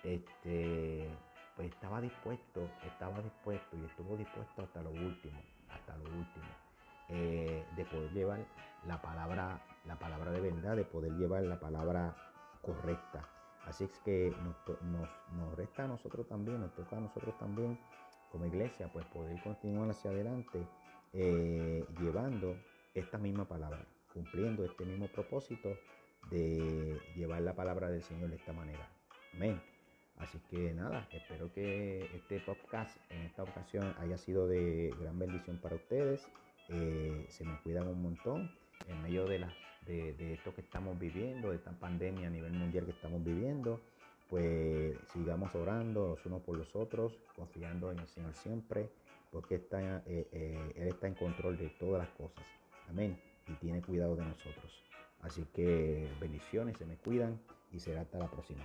este, 0.03 1.09
pues 1.57 1.71
estaba 1.73 2.01
dispuesto, 2.01 2.69
estaba 2.87 3.21
dispuesto 3.23 3.77
y 3.77 3.85
estuvo 3.87 4.17
dispuesto 4.17 4.63
hasta 4.63 4.83
lo 4.83 4.91
último, 4.91 5.41
hasta 5.71 5.97
lo 5.97 6.05
último, 6.05 6.47
eh, 7.09 7.65
de 7.75 7.85
poder 7.87 8.13
llevar 8.13 8.47
la 8.87 9.01
palabra, 9.01 9.63
la 9.87 9.99
palabra 9.99 10.31
de 10.33 10.41
verdad, 10.41 10.77
de 10.77 10.85
poder 10.85 11.13
llevar 11.13 11.43
la 11.45 11.59
palabra 11.59 12.15
correcta. 12.61 13.27
Así 13.65 13.85
es 13.85 13.99
que 14.05 14.33
nos, 14.83 15.57
resta 15.57 15.85
a 15.85 15.89
nosotros 15.89 16.29
también, 16.29 16.61
nos 16.61 16.75
toca 16.75 16.99
a 16.99 17.01
nosotros 17.01 17.37
también 17.39 17.79
como 18.31 18.45
iglesia, 18.45 18.91
pues 18.93 19.07
poder 19.07 19.43
continuar 19.43 19.91
hacia 19.91 20.11
adelante 20.11 20.61
eh, 21.15 21.85
llevando 21.99 22.55
esta 22.95 23.17
misma 23.19 23.47
palabra, 23.47 23.85
cumpliendo 24.13 24.65
este 24.65 24.85
mismo 24.85 25.09
propósito 25.09 25.71
de 26.31 27.01
llevar 27.17 27.41
la 27.43 27.55
palabra 27.55 27.89
del 27.89 28.03
Señor 28.03 28.29
de 28.31 28.37
esta 28.37 28.53
manera. 28.53 28.89
Amén. 29.35 29.76
Así 30.19 30.39
que 30.51 30.73
nada, 30.73 31.07
espero 31.13 31.53
que 31.53 32.09
este 32.15 32.41
podcast 32.41 32.97
en 33.11 33.23
esta 33.23 33.43
ocasión 33.43 33.95
haya 33.99 34.17
sido 34.17 34.47
de 34.47 34.95
gran 34.99 35.19
bendición 35.19 35.59
para 35.59 35.77
ustedes. 35.77 36.27
Eh, 36.69 37.27
se 37.29 37.45
me 37.45 37.59
cuidan 37.63 37.87
un 37.89 38.03
montón 38.03 38.51
en 38.89 39.03
medio 39.03 39.27
de, 39.27 39.41
la, 39.41 39.53
de, 39.87 40.33
esto 40.33 40.55
que 40.55 40.63
estamos 40.63 40.99
viviendo, 40.99 41.51
de 41.51 41.57
esta 41.57 41.73
pandemia 41.73 42.29
a 42.29 42.31
nivel 42.31 42.53
mundial 42.53 42.87
que 42.87 42.93
estamos 42.93 43.23
viviendo. 43.23 43.81
Pues 44.31 44.97
sigamos 45.13 45.55
orando 45.55 46.09
los 46.09 46.27
unos 46.27 46.43
por 46.43 46.57
los 46.57 46.75
otros, 46.75 47.13
confiando 47.37 47.93
en 47.93 47.99
el 47.99 48.09
Señor 48.09 48.35
siempre, 48.35 48.91
porque 49.31 49.57
está, 49.57 49.99
eh, 50.07 50.27
eh, 50.33 50.73
Él 50.77 50.89
está 50.89 51.07
en 51.07 51.15
control 51.15 51.57
de 51.59 51.69
todas 51.79 52.03
las 52.03 52.11
cosas. 52.17 52.45
Amén. 52.89 53.21
Y 53.47 53.53
tiene 53.55 53.83
cuidado 53.83 54.17
de 54.17 54.25
nosotros. 54.25 54.83
Así 55.21 55.45
que 55.55 56.09
bendiciones, 56.21 56.77
se 56.79 56.87
me 56.87 56.97
cuidan 56.97 57.39
y 57.71 57.79
será 57.79 58.01
hasta 58.01 58.19
la 58.19 58.31
próxima. 58.31 58.65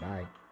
Bye. 0.00 0.43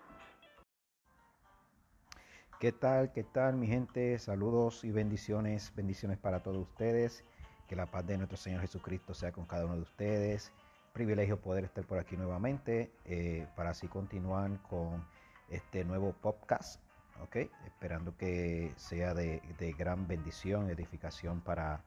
¿Qué 2.63 2.71
tal? 2.71 3.11
¿Qué 3.11 3.25
tal 3.25 3.57
mi 3.57 3.67
gente? 3.67 4.17
Saludos 4.21 4.85
y 4.85 4.93
bendiciones, 4.93 5.73
bendiciones 5.75 6.17
para 6.17 6.45
todos 6.45 6.59
ustedes. 6.59 7.25
Que 7.67 7.75
la 7.75 7.87
paz 7.87 8.07
de 8.07 8.17
nuestro 8.17 8.37
Señor 8.37 8.61
Jesucristo 8.61 9.15
sea 9.15 9.33
con 9.33 9.47
cada 9.47 9.65
uno 9.65 9.75
de 9.75 9.83
ustedes. 9.83 10.53
Privilegio 10.93 11.41
poder 11.41 11.65
estar 11.65 11.85
por 11.85 11.99
aquí 11.99 12.17
nuevamente 12.17 12.93
eh, 13.05 13.49
para 13.57 13.71
así 13.71 13.89
continuar 13.89 14.63
con 14.71 15.05
este 15.49 15.85
nuevo 15.85 16.13
podcast. 16.13 16.81
¿ok? 17.25 17.35
Esperando 17.67 18.17
que 18.17 18.73
sea 18.77 19.13
de, 19.13 19.43
gran 19.77 20.07
bendición, 20.07 20.71
edificación 20.71 21.41
para, 21.41 21.83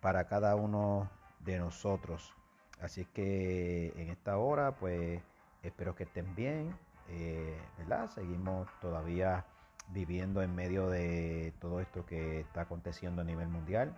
para 0.00 0.26
cada 0.26 0.56
uno 0.56 1.08
de 1.38 1.60
nosotros. 1.60 2.34
Así 2.80 3.04
que 3.04 3.92
en 3.94 4.08
esta 4.08 4.38
hora, 4.38 4.74
pues 4.74 5.22
espero 5.62 5.94
que 5.94 6.02
estén 6.02 6.34
bien, 6.34 6.76
eh, 7.10 7.56
¿verdad? 7.78 8.10
Seguimos 8.10 8.66
todavía 8.80 9.46
viviendo 9.88 10.42
en 10.42 10.54
medio 10.54 10.88
de 10.88 11.52
todo 11.60 11.80
esto 11.80 12.04
que 12.06 12.40
está 12.40 12.62
aconteciendo 12.62 13.22
a 13.22 13.24
nivel 13.24 13.48
mundial, 13.48 13.94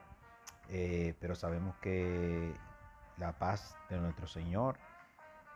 eh, 0.69 1.15
pero 1.21 1.35
sabemos 1.35 1.77
que 1.77 2.53
la 3.19 3.33
paz 3.33 3.77
de 3.89 3.99
nuestro 3.99 4.27
Señor 4.27 4.77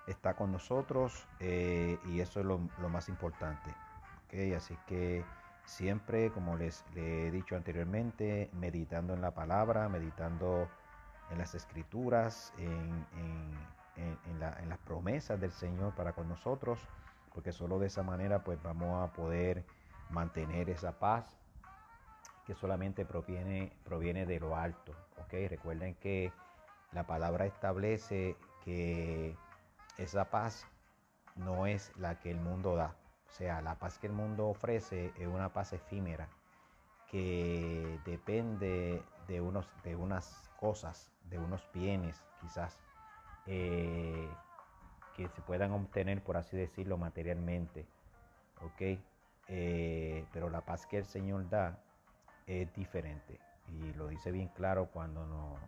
está 0.07 0.35
con 0.35 0.53
nosotros 0.53 1.27
eh, 1.41 1.99
y 2.07 2.21
eso 2.21 2.41
es 2.41 2.47
lo, 2.47 2.59
más 2.89 3.09
importante. 3.09 3.75
Así 4.57 4.79
que 4.87 5.25
siempre, 5.65 6.31
como 6.31 6.57
les, 6.57 6.85
he 6.95 7.31
dicho 7.33 7.57
anteriormente, 7.57 8.49
meditando 8.53 9.13
en 9.13 9.21
la 9.21 9.33
palabra, 9.33 9.89
meditando 9.89 10.69
en 11.31 11.39
las 11.39 11.55
escrituras, 11.57 12.53
en, 12.59 13.05
en 13.97 14.69
las 14.69 14.79
promesas 14.79 15.41
del 15.41 15.51
Señor 15.51 15.95
para 15.95 16.13
con 16.13 16.29
nosotros, 16.29 16.79
porque 17.35 17.53
solo 17.53 17.79
de 17.79 17.89
esa 17.89 18.03
manera 18.03 18.45
pues 18.45 18.63
vamos 18.63 19.09
a 19.09 19.13
poder 19.13 19.65
mantener 20.11 20.71
esa 20.71 20.99
paz 20.99 21.37
que 22.47 22.55
solamente 22.55 23.05
proviene, 23.05 23.73
proviene 23.85 24.27
de 24.27 24.41
lo 24.41 24.57
alto. 24.57 24.95
¿okay? 25.25 25.49
Recuerden 25.49 25.95
que 25.95 26.33
la 26.93 27.07
palabra 27.07 27.47
establece 27.47 28.37
que 28.65 29.37
esa 29.99 30.31
paz 30.31 30.67
no 31.37 31.67
es 31.67 31.93
la 31.97 32.19
que 32.19 32.31
el 32.31 32.41
mundo 32.41 32.77
da. 32.77 32.97
O 33.29 33.33
sea, 33.33 33.63
la 33.63 33.77
paz 33.77 33.99
que 33.99 34.09
el 34.09 34.13
mundo 34.13 34.49
ofrece 34.49 35.13
es 35.17 35.27
una 35.29 35.53
paz 35.53 35.73
efímera 35.73 36.29
que 37.11 37.99
depende 38.05 39.03
de, 39.27 39.41
unos, 39.41 39.67
de 39.83 39.97
unas 39.97 40.51
cosas, 40.59 41.11
de 41.25 41.39
unos 41.39 41.67
bienes 41.73 42.25
quizás, 42.41 42.81
eh, 43.47 44.29
que 45.15 45.29
se 45.29 45.41
puedan 45.43 45.73
obtener, 45.73 46.23
por 46.23 46.37
así 46.37 46.57
decirlo, 46.57 46.97
materialmente. 46.97 47.87
¿ok? 48.63 49.01
Eh, 49.53 50.25
pero 50.33 50.49
la 50.49 50.61
paz 50.61 50.87
que 50.87 50.99
el 50.99 51.05
Señor 51.05 51.49
da 51.49 51.77
es 52.47 52.73
diferente. 52.75 53.39
Y 53.67 53.93
lo 53.95 54.07
dice 54.07 54.31
bien 54.31 54.49
claro 54.49 54.87
cuando 54.93 55.27
nos 55.27 55.59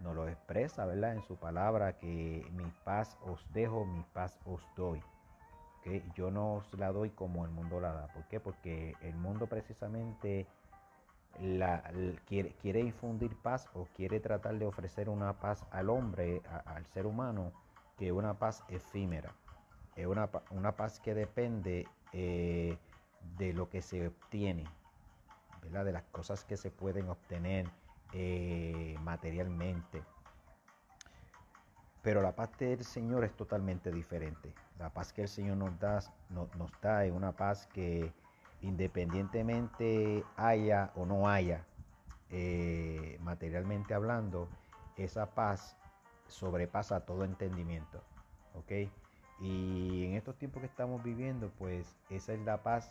no, 0.00 0.14
lo 0.14 0.28
expresa, 0.28 0.86
¿verdad? 0.86 1.14
En 1.14 1.22
su 1.22 1.36
palabra, 1.36 1.98
que 1.98 2.46
mi 2.52 2.64
paz 2.84 3.18
os 3.22 3.44
dejo, 3.52 3.84
mi 3.84 4.02
paz 4.14 4.38
os 4.46 4.62
doy. 4.76 5.02
¿Okay? 5.80 6.02
Yo 6.14 6.30
no 6.30 6.54
os 6.54 6.74
la 6.78 6.92
doy 6.92 7.10
como 7.10 7.44
el 7.44 7.50
mundo 7.50 7.80
la 7.80 7.92
da. 7.92 8.06
¿Por 8.08 8.24
qué? 8.28 8.40
Porque 8.40 8.94
el 9.02 9.16
mundo 9.16 9.48
precisamente 9.48 10.46
la, 11.40 11.82
quiere, 12.26 12.54
quiere, 12.54 12.80
infundir 12.80 13.36
paz 13.42 13.68
o 13.74 13.86
quiere 13.96 14.20
tratar 14.20 14.58
de 14.58 14.66
ofrecer 14.66 15.08
una 15.08 15.34
paz 15.40 15.64
al 15.72 15.90
hombre, 15.90 16.42
al 16.64 16.86
ser 16.86 17.04
humano, 17.06 17.52
que 17.96 18.06
es 18.06 18.12
una 18.12 18.38
paz 18.38 18.64
efímera. 18.68 19.34
Es 19.96 20.06
una, 20.06 20.30
una 20.50 20.76
paz 20.76 21.00
que 21.00 21.14
depende 21.14 21.86
eh, 22.12 22.76
de 23.36 23.52
lo 23.52 23.68
que 23.68 23.82
se 23.82 24.06
obtiene, 24.06 24.64
de 25.62 25.92
las 25.92 26.04
cosas 26.04 26.44
que 26.44 26.56
se 26.56 26.70
pueden 26.70 27.08
obtener 27.08 27.70
eh, 28.12 28.96
materialmente. 29.02 30.02
Pero 32.02 32.22
la 32.22 32.34
paz 32.34 32.56
del 32.58 32.84
Señor 32.84 33.24
es 33.24 33.34
totalmente 33.36 33.90
diferente. 33.90 34.54
La 34.78 34.90
paz 34.90 35.12
que 35.12 35.22
el 35.22 35.28
Señor 35.28 35.58
nos 35.58 35.78
da, 35.78 36.00
nos 36.30 36.80
da 36.80 37.04
es 37.04 37.12
una 37.12 37.32
paz 37.32 37.66
que 37.66 38.12
independientemente 38.62 40.24
haya 40.36 40.90
o 40.94 41.04
no 41.04 41.28
haya, 41.28 41.64
eh, 42.30 43.18
materialmente 43.20 43.94
hablando, 43.94 44.48
esa 44.96 45.26
paz 45.34 45.76
sobrepasa 46.28 47.04
todo 47.04 47.24
entendimiento. 47.24 48.02
¿ok? 48.54 48.90
Y 49.40 50.04
en 50.06 50.14
estos 50.14 50.36
tiempos 50.36 50.60
que 50.60 50.66
estamos 50.66 51.02
viviendo, 51.02 51.50
pues 51.58 51.96
esa 52.10 52.32
es 52.32 52.40
la 52.40 52.62
paz 52.62 52.90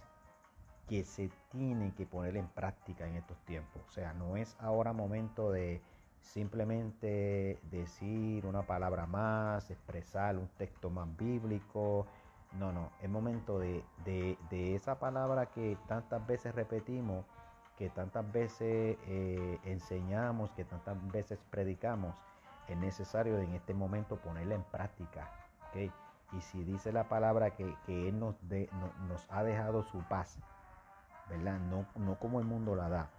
que 0.88 1.04
se 1.04 1.30
tiene 1.52 1.94
que 1.94 2.06
poner 2.06 2.38
en 2.38 2.48
práctica 2.48 3.08
en 3.08 3.16
estos 3.16 3.38
tiempos. 3.46 3.82
O 3.88 3.92
sea, 3.92 4.14
no 4.14 4.38
es 4.38 4.56
ahora 4.60 4.94
momento 4.94 5.52
de 5.52 5.82
simplemente 6.22 7.60
decir 7.70 8.46
una 8.46 8.64
palabra 8.64 9.06
más, 9.06 9.70
expresar 9.70 10.38
un 10.38 10.48
texto 10.58 10.90
más 10.90 11.16
bíblico. 11.18 12.08
No, 12.54 12.72
no, 12.72 12.92
es 13.02 13.10
momento 13.10 13.60
de, 13.60 13.84
esa 14.52 15.00
palabra 15.00 15.48
que 15.48 15.78
tantas 15.88 16.26
veces 16.26 16.56
repetimos, 16.56 17.26
que 17.78 17.90
tantas 17.90 18.32
veces 18.32 18.98
eh, 19.08 19.60
enseñamos, 19.66 20.52
que 20.52 20.64
tantas 20.64 20.96
veces 21.12 21.40
predicamos. 21.52 22.16
Es 22.70 22.78
necesario 22.78 23.38
en 23.40 23.54
este 23.54 23.74
momento 23.74 24.18
ponerla 24.18 24.56
en 24.56 24.64
práctica. 24.64 25.30
¿okay? 25.70 25.92
Y 26.34 26.42
si 26.42 26.64
dice 26.64 26.92
la 26.92 27.08
palabra 27.08 27.52
que, 27.52 27.76
Él 27.88 28.20
nos, 28.20 28.36
nos 29.08 29.26
ha 29.30 29.44
dejado 29.44 29.84
su 29.84 30.00
paz, 30.04 30.38
¿verdad? 31.30 31.60
No, 31.60 31.86
no 31.96 32.20
como 32.20 32.40
el 32.40 32.46
mundo 32.46 32.76
la 32.76 32.90
da, 32.90 33.10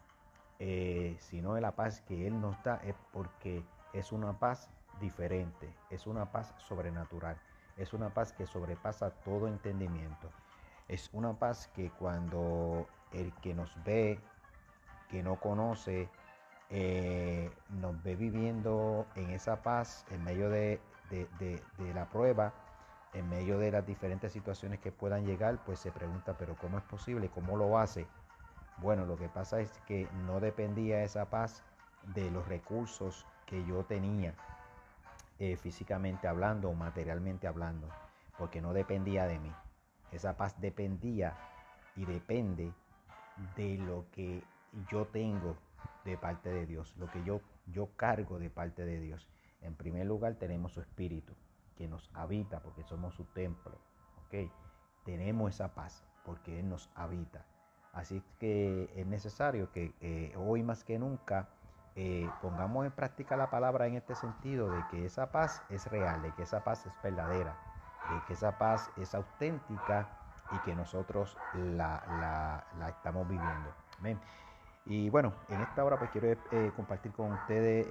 eh, 0.58 1.16
sino 1.20 1.54
de 1.54 1.60
la 1.60 1.72
paz 1.72 2.02
que 2.02 2.26
Él 2.26 2.40
nos 2.40 2.62
da 2.62 2.76
es 2.84 2.94
porque 3.12 3.64
es 3.92 4.12
una 4.12 4.38
paz 4.38 4.70
diferente, 5.00 5.72
es 5.90 6.06
una 6.06 6.30
paz 6.32 6.54
sobrenatural, 6.58 7.36
es 7.76 7.92
una 7.92 8.10
paz 8.10 8.32
que 8.32 8.46
sobrepasa 8.46 9.10
todo 9.10 9.48
entendimiento. 9.48 10.28
Es 10.88 11.10
una 11.12 11.34
paz 11.34 11.68
que 11.74 11.90
cuando 11.90 12.86
el 13.12 13.32
que 13.34 13.54
nos 13.54 13.70
ve, 13.84 14.18
que 15.10 15.22
no 15.22 15.36
conoce, 15.36 16.08
eh, 16.70 17.50
nos 17.68 18.02
ve 18.02 18.16
viviendo 18.16 19.06
en 19.14 19.30
esa 19.30 19.62
paz 19.62 20.06
en 20.10 20.24
medio 20.24 20.50
de, 20.50 20.80
la 21.94 22.08
prueba, 22.08 22.52
en 23.18 23.28
medio 23.28 23.58
de 23.58 23.72
las 23.72 23.84
diferentes 23.84 24.32
situaciones 24.32 24.78
que 24.78 24.92
puedan 24.92 25.26
llegar, 25.26 25.58
pues 25.64 25.80
se 25.80 25.90
pregunta, 25.90 26.36
pero 26.38 26.56
¿cómo 26.56 26.78
es 26.78 26.84
posible? 26.84 27.28
¿Cómo 27.28 27.56
lo 27.56 27.78
hace? 27.78 28.06
Bueno, 28.78 29.06
lo 29.06 29.16
que 29.16 29.28
pasa 29.28 29.60
es 29.60 29.70
que 29.86 30.08
no 30.24 30.38
dependía 30.38 31.02
esa 31.02 31.28
paz 31.28 31.64
de 32.14 32.30
los 32.30 32.46
recursos 32.46 33.26
que 33.44 33.64
yo 33.66 33.84
tenía 33.84 34.34
eh, 35.40 35.56
físicamente 35.56 36.28
hablando 36.28 36.70
o 36.70 36.74
materialmente 36.74 37.48
hablando, 37.48 37.88
porque 38.38 38.60
no 38.60 38.72
dependía 38.72 39.26
de 39.26 39.40
mí. 39.40 39.52
Esa 40.12 40.36
paz 40.36 40.54
dependía 40.60 41.36
y 41.96 42.04
depende 42.04 42.72
de 43.56 43.78
lo 43.78 44.06
que 44.12 44.44
yo 44.90 45.06
tengo 45.06 45.56
de 46.04 46.16
parte 46.16 46.50
de 46.50 46.66
Dios, 46.66 46.94
lo 46.98 47.10
que 47.10 47.22
yo, 47.24 47.40
yo 47.66 47.88
cargo 47.96 48.38
de 48.38 48.48
parte 48.48 48.84
de 48.84 49.00
Dios. 49.00 49.28
En 49.60 49.74
primer 49.74 50.06
lugar 50.06 50.36
tenemos 50.36 50.72
su 50.72 50.80
espíritu 50.80 51.34
que 51.78 51.86
nos 51.86 52.10
habita 52.12 52.60
porque 52.60 52.82
somos 52.82 53.14
su 53.14 53.24
templo. 53.26 53.78
¿ok? 54.26 54.50
Tenemos 55.04 55.54
esa 55.54 55.74
paz 55.74 56.04
porque 56.24 56.58
Él 56.58 56.68
nos 56.68 56.90
habita. 56.94 57.46
Así 57.92 58.22
que 58.38 58.92
es 58.96 59.06
necesario 59.06 59.72
que 59.72 59.94
eh, 60.00 60.34
hoy 60.36 60.62
más 60.62 60.84
que 60.84 60.98
nunca 60.98 61.48
eh, 61.94 62.28
pongamos 62.42 62.84
en 62.84 62.92
práctica 62.92 63.36
la 63.36 63.48
palabra 63.48 63.86
en 63.86 63.94
este 63.94 64.14
sentido 64.14 64.70
de 64.70 64.84
que 64.90 65.06
esa 65.06 65.32
paz 65.32 65.62
es 65.70 65.86
real, 65.86 66.20
de 66.22 66.32
que 66.34 66.42
esa 66.42 66.62
paz 66.62 66.84
es 66.84 66.92
verdadera, 67.02 67.56
de 68.10 68.20
que 68.26 68.34
esa 68.34 68.58
paz 68.58 68.90
es 68.96 69.14
auténtica 69.14 70.08
y 70.52 70.58
que 70.58 70.74
nosotros 70.74 71.36
la, 71.54 72.64
estamos 72.88 73.26
viviendo. 73.26 73.72
Y 74.86 75.10
bueno, 75.10 75.32
en 75.48 75.60
esta 75.60 75.84
hora 75.84 75.98
pues 75.98 76.10
quiero 76.10 76.28
eh, 76.28 76.72
compartir 76.76 77.12
con 77.12 77.32
ustedes 77.32 77.86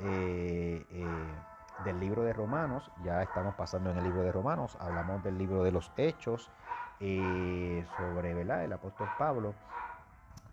del 1.84 2.00
libro 2.00 2.24
de 2.24 2.34
Romanos, 2.34 2.92
ya 3.04 3.22
estamos 3.22 3.56
pasando 3.56 3.92
en 3.92 3.98
el 3.98 4.04
libro 4.04 4.24
de 4.24 4.32
Romanos, 4.32 4.78
hablamos 4.80 5.24
del 5.24 5.38
libro 5.38 5.64
de 5.64 5.72
los 5.72 5.92
Hechos, 5.98 6.50
sobre 7.00 8.34
¿verdad? 8.34 8.64
el 8.64 8.74
apóstol 8.74 9.08
Pablo 9.20 9.54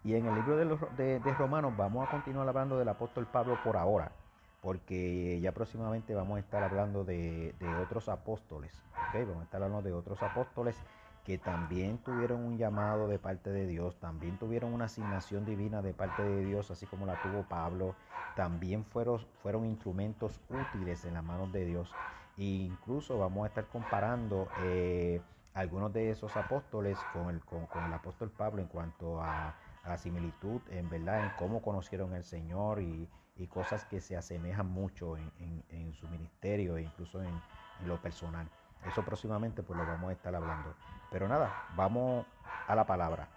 y 0.04 0.14
en 0.14 0.26
el 0.26 0.34
libro 0.34 0.56
de, 0.56 1.18
de, 1.18 1.34
Romanos 1.34 1.74
vamos 1.76 2.06
a 2.06 2.10
continuar 2.10 2.46
hablando 2.46 2.78
del 2.78 2.88
apóstol 2.88 3.26
Pablo 3.26 3.58
por 3.64 3.78
ahora, 3.78 4.12
porque 4.60 5.40
ya 5.40 5.52
próximamente 5.52 6.14
vamos 6.14 6.36
a 6.36 6.40
estar 6.40 6.62
hablando 6.62 7.04
de, 7.04 7.54
otros 7.82 8.10
apóstoles, 8.10 8.78
vamos 9.14 9.40
a 9.40 9.44
estar 9.44 9.62
hablando 9.62 9.82
de 9.82 9.94
otros 9.94 10.22
apóstoles 10.22 10.76
que 11.24 11.38
también 11.38 11.98
tuvieron 11.98 12.44
un 12.44 12.58
llamado 12.58 13.08
de 13.08 13.18
parte 13.18 13.50
de 13.50 13.66
Dios, 13.66 13.98
también 13.98 14.38
tuvieron 14.38 14.74
una 14.74 14.84
asignación 14.84 15.44
divina 15.44 15.80
de 15.80 15.94
parte 15.94 16.22
de 16.22 16.44
Dios, 16.44 16.70
así 16.70 16.86
como 16.86 17.06
la 17.06 17.20
tuvo 17.22 17.44
Pablo, 17.44 17.94
también 18.36 18.84
fueron, 18.84 19.20
fueron 19.42 19.64
instrumentos 19.64 20.38
útiles 20.50 21.04
en 21.04 21.14
las 21.14 21.24
manos 21.24 21.50
de 21.52 21.64
Dios. 21.64 21.90
E 22.36 22.44
incluso 22.44 23.18
vamos 23.18 23.44
a 23.44 23.48
estar 23.48 23.66
comparando 23.66 24.48
eh, 24.64 25.22
algunos 25.54 25.92
de 25.92 26.10
esos 26.10 26.36
apóstoles 26.36 26.98
con 27.12 27.30
el, 27.30 27.40
con 27.40 27.84
el 27.84 27.92
apóstol 27.92 28.30
Pablo 28.30 28.60
en 28.60 28.68
cuanto 28.68 29.22
a 29.22 29.54
similitud 29.98 30.60
en 30.70 30.88
verdad 30.88 31.24
en 31.24 31.30
cómo 31.38 31.62
conocieron 31.62 32.14
al 32.14 32.24
Señor 32.24 32.80
y, 32.80 33.08
cosas 33.48 33.84
que 33.84 34.00
se 34.00 34.16
asemejan 34.16 34.66
mucho 34.66 35.16
en, 35.18 35.92
su 35.94 36.08
ministerio 36.08 36.76
e 36.76 36.82
incluso 36.82 37.22
en, 37.22 37.40
lo 37.86 38.00
personal. 38.00 38.48
Eso 38.86 39.02
próximamente 39.02 39.62
pues 39.62 39.78
lo 39.78 39.86
vamos 39.86 40.10
a 40.10 40.12
estar 40.12 40.34
hablando. 40.34 40.74
Pero 41.10 41.28
nada, 41.28 41.66
vamos 41.76 42.26
a 42.66 42.74
la 42.74 42.84
palabra. 42.84 43.28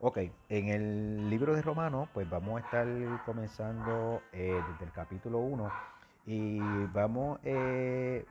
Ok, 0.00 0.18
en 0.50 0.68
el 0.68 1.30
libro 1.30 1.54
de 1.54 1.62
Romanos 1.62 2.08
pues 2.12 2.28
vamos 2.28 2.60
a 2.60 2.64
estar 2.64 2.86
comenzando 3.24 4.20
eh, 4.32 4.60
desde 4.72 4.84
el 4.84 4.92
capítulo 4.92 5.38
1 5.38 5.72
y 6.26 6.58
vamos 6.92 7.38
eh, 7.42 8.26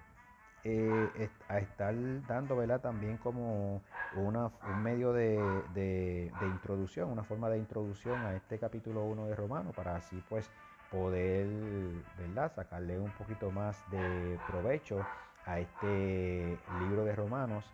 eh, 0.63 1.29
a 1.47 1.57
estar 1.57 1.95
dando 2.27 2.79
también 2.79 3.17
como 3.17 3.81
una, 4.15 4.51
un 4.67 4.83
medio 4.83 5.13
de, 5.13 6.31
introducción, 6.41 7.09
una 7.09 7.23
forma 7.23 7.49
de 7.49 7.57
introducción 7.57 8.19
a 8.21 8.36
este 8.36 8.59
capítulo 8.59 9.03
1 9.05 9.27
de 9.27 9.36
Romano 9.36 9.71
para 9.71 9.95
así 9.95 10.23
pues 10.29 10.49
poder 10.93 11.47
¿verdad? 12.17 12.53
sacarle 12.56 12.99
un 12.99 13.12
poquito 13.12 13.51
más 13.51 13.84
de 13.91 14.39
provecho 14.47 15.06
a 15.45 15.60
este 15.60 16.58
libro 16.79 17.03
de 17.03 17.15
Romanos 17.15 17.65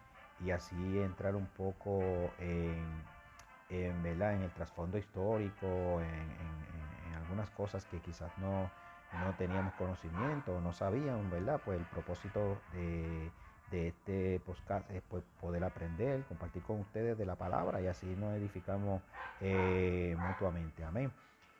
y 0.43 0.51
así 0.51 0.75
entrar 0.99 1.35
un 1.35 1.45
poco 1.47 2.01
en, 2.39 4.01
¿verdad? 4.01 4.33
en 4.33 4.43
el 4.43 4.51
trasfondo 4.51 4.97
histórico, 4.97 5.67
en 6.01 7.13
algunas 7.13 7.49
cosas 7.51 7.85
que 7.85 7.99
quizás 7.99 8.31
no 8.37 8.71
no 9.13 9.33
teníamos 9.35 9.73
conocimiento, 9.73 10.61
no 10.61 10.71
sabían, 10.73 11.29
¿verdad? 11.29 11.59
Pues 11.63 11.79
el 11.79 11.85
propósito 11.85 12.61
de, 12.73 13.31
este 13.71 14.39
podcast 14.45 14.89
es 14.89 15.03
pues, 15.09 15.23
poder 15.39 15.63
aprender, 15.63 16.23
compartir 16.23 16.63
con 16.63 16.79
ustedes 16.79 17.17
de 17.17 17.25
la 17.25 17.35
palabra 17.35 17.81
y 17.81 17.87
así 17.87 18.07
nos 18.07 18.35
edificamos 18.35 19.01
eh, 19.41 20.15
mutuamente. 20.17 20.83
Amén. 20.83 21.11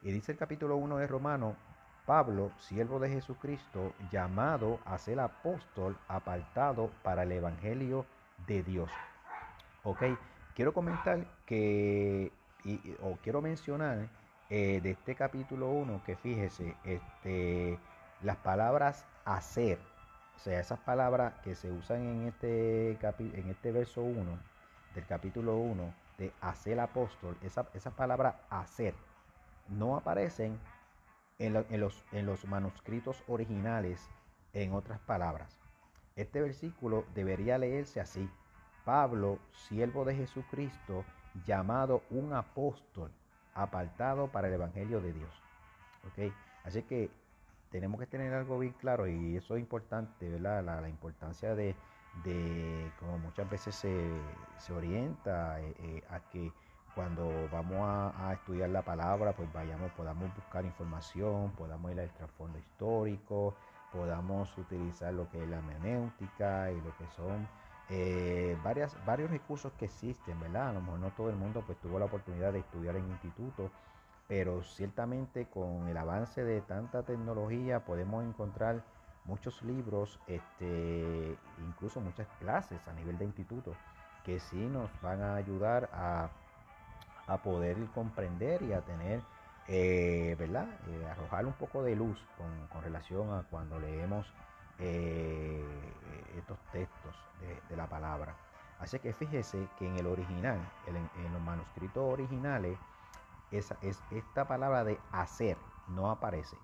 Y 0.02 0.12
dice 0.12 0.32
el 0.32 0.38
capítulo 0.38 0.78
1 0.78 0.98
de 0.98 1.08
Romano, 1.08 1.58
Pablo, 2.06 2.52
siervo 2.58 3.00
de 3.00 3.10
Jesucristo, 3.10 3.94
llamado 4.10 4.80
a 4.86 4.98
ser 4.98 5.20
apóstol, 5.20 5.98
apartado 6.08 6.90
para 7.04 7.24
el 7.24 7.34
Evangelio 7.34 8.06
de 8.48 8.64
Dios. 8.64 8.90
Ok, 9.84 10.04
quiero 10.56 10.74
comentar 10.74 11.28
que, 11.46 12.32
o 13.02 13.18
quiero 13.22 13.42
mencionar 13.42 14.08
eh, 14.50 14.80
de 14.82 14.92
este 14.92 15.16
capítulo 15.16 15.68
1 15.68 16.02
que 16.06 16.16
fíjese, 16.16 16.76
este, 16.86 17.78
las 18.22 18.38
palabras 18.38 19.06
hacer, 19.26 19.80
o 20.38 20.40
sea, 20.40 20.62
esas 20.62 20.80
palabras 20.80 21.34
que 21.44 21.56
se 21.56 21.72
usan 21.72 22.02
en 22.04 22.28
este, 22.28 22.92
en 22.92 23.50
este 23.50 23.74
verso 23.74 24.02
1 24.02 24.40
del 24.96 25.06
capítulo 25.06 25.58
1 25.58 25.94
de 26.18 26.32
hacer 26.40 26.80
apóstol, 26.80 27.38
esa, 27.44 27.68
esas 27.74 27.94
palabras 27.94 28.36
hacer 28.50 28.94
no 29.70 29.96
aparecen 29.96 30.60
en, 31.38 31.54
los, 31.54 32.04
en 32.12 32.26
los 32.26 32.46
manuscritos 32.46 33.24
originales 33.28 34.10
en 34.54 34.74
otras 34.74 35.00
palabras. 35.00 35.60
Este 36.16 36.42
versículo 36.42 37.06
debería 37.16 37.58
leerse 37.58 38.02
así. 38.02 38.30
Pablo, 38.84 39.40
siervo 39.52 40.04
de 40.04 40.16
Jesucristo, 40.16 41.06
llamado 41.46 42.04
un 42.10 42.34
apóstol 42.34 43.12
apartado 43.54 44.28
para 44.28 44.48
el 44.48 44.56
Evangelio 44.56 45.02
de 45.02 45.14
Dios. 45.14 45.32
¿ok? 46.08 46.34
Así 46.64 46.84
que 46.84 47.10
tenemos 47.72 48.00
que 48.00 48.08
tener 48.08 48.34
algo 48.34 48.60
bien 48.60 48.74
claro 48.74 49.08
y 49.08 49.38
eso 49.38 49.56
es 49.56 49.62
importante, 49.62 50.30
¿verdad? 50.30 50.64
La, 50.64 50.90
importancia 50.90 51.56
de, 51.56 51.76
como 53.00 53.18
muchas 53.20 53.50
veces 53.50 53.76
se, 53.76 54.74
orienta 54.74 55.62
eh, 55.62 55.76
eh, 55.80 56.04
a 56.10 56.20
que 56.20 56.52
cuando 56.96 57.50
vamos 57.52 57.80
a, 57.82 58.34
estudiar 58.34 58.70
la 58.70 58.82
palabra, 58.82 59.34
pues 59.34 59.52
vayamos, 59.54 59.92
podamos 59.92 60.34
buscar 60.36 60.66
información, 60.66 61.52
podamos 61.52 61.92
ir 61.92 62.00
al 62.00 62.10
trasfondo 62.12 62.58
histórico, 62.60 63.56
podamos 63.92 64.56
utilizar 64.58 65.14
lo 65.14 65.30
que 65.30 65.42
es 65.42 65.50
la 65.50 65.58
hermenéutica 65.58 66.72
y 66.72 66.82
lo 66.82 66.96
que 66.98 67.08
son 67.16 67.48
eh, 67.90 68.58
varias, 68.64 68.96
varios 69.06 69.32
recursos 69.32 69.72
que 69.74 69.86
existen, 69.86 70.40
¿verdad? 70.40 70.70
A 70.70 70.74
lo 70.74 70.82
mejor 70.82 71.00
no 71.00 71.12
todo 71.12 71.30
el 71.30 71.36
mundo 71.36 71.64
pues 71.66 71.80
tuvo 71.80 71.98
la 71.98 72.06
oportunidad 72.06 72.54
de 72.54 72.60
estudiar 72.60 72.96
en 72.96 73.10
instituto, 73.10 73.72
pero 74.28 74.64
ciertamente 74.64 75.48
con 75.48 75.88
el 75.88 75.98
avance 75.98 76.44
de 76.44 76.62
tanta 76.62 77.04
tecnología 77.04 77.84
podemos 77.84 78.24
encontrar 78.24 78.84
muchos 79.26 79.62
libros, 79.64 80.20
este, 80.28 81.38
incluso 81.68 82.00
muchas 82.00 82.28
clases 82.40 82.80
a 82.88 82.94
nivel 82.94 83.18
de 83.18 83.26
instituto, 83.26 83.74
que 84.24 84.40
sí 84.40 84.58
nos 84.58 84.90
van 85.02 85.22
a 85.22 85.36
ayudar 85.36 85.90
a, 85.94 86.30
poder 87.38 87.78
comprender 87.94 88.62
y 88.64 88.74
a 88.74 88.82
tener, 88.82 89.22
eh, 89.68 90.36
¿verdad? 90.38 90.68
Eh, 90.88 91.08
arrojar 91.10 91.46
un 91.46 91.54
poco 91.54 91.84
de 91.84 91.96
luz 91.96 92.18
con, 92.38 92.68
con 92.68 92.84
relación 92.84 93.32
a 93.32 93.44
cuando 93.44 93.80
leemos 93.80 94.34
eh, 94.80 95.62
estos 96.38 96.58
textos 96.72 97.14
de, 97.70 97.76
la 97.76 97.88
palabra. 97.88 98.36
Así 98.80 98.98
que 99.00 99.14
fíjese 99.14 99.68
que 99.78 99.88
en 99.88 99.98
el 99.98 100.08
original, 100.08 100.58
en, 100.88 101.34
los 101.34 101.42
manuscritos 101.42 102.14
originales, 102.14 102.78
esa, 103.52 103.78
es, 103.82 104.02
esta 104.12 104.48
palabra 104.48 104.86
de 104.86 104.98
hacer 105.12 105.58
no 105.90 106.10
aparece, 106.10 106.56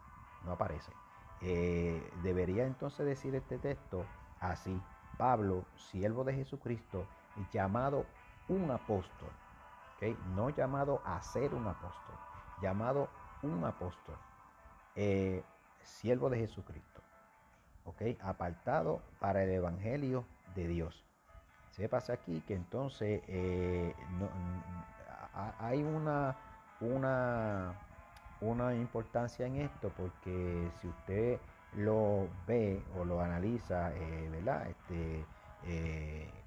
no 0.45 0.53
aparece. 0.53 0.91
Eh, 1.41 2.09
debería 2.23 2.65
entonces 2.65 3.05
decir 3.05 3.35
este 3.35 3.57
texto 3.57 4.05
así, 4.39 4.81
Pablo, 5.17 5.65
siervo 5.75 6.23
de 6.23 6.33
Jesucristo, 6.33 7.05
llamado 7.51 8.05
un 8.47 8.71
apóstol. 8.71 9.29
No 10.35 10.49
llamado 10.49 11.01
a 11.05 11.21
ser 11.21 11.53
un 11.53 11.67
apóstol, 11.67 12.15
llamado 12.61 13.09
un 13.41 13.63
apóstol, 13.63 14.15
eh, 14.95 15.43
siervo 15.83 16.29
de 16.29 16.39
Jesucristo, 16.39 17.01
¿ok? 17.85 18.01
Apartado 18.21 19.01
para 19.19 19.43
el 19.43 19.49
Evangelio 19.51 20.25
de 20.55 20.67
Dios. 20.67 21.03
Se 21.71 21.89
pasa 21.89 22.13
aquí 22.13 22.41
que 22.47 22.53
entonces 22.55 23.21
eh, 23.27 23.93
hay 25.59 25.83
una, 25.83 26.35
una, 26.79 27.73
una 28.41 28.75
importancia 28.75 29.45
en 29.45 29.57
esto 29.57 29.91
porque 29.97 30.71
si 30.79 30.87
usted 30.87 31.39
lo 31.73 32.29
ve 32.47 32.81
o 32.97 33.03
lo 33.03 33.19
analiza, 33.19 33.93
eh, 33.93 34.29
¿verdad? 34.31 34.67
Este, 34.69 35.25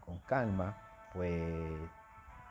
con 0.01 0.19
calma, 0.21 0.75
pues 1.13 1.91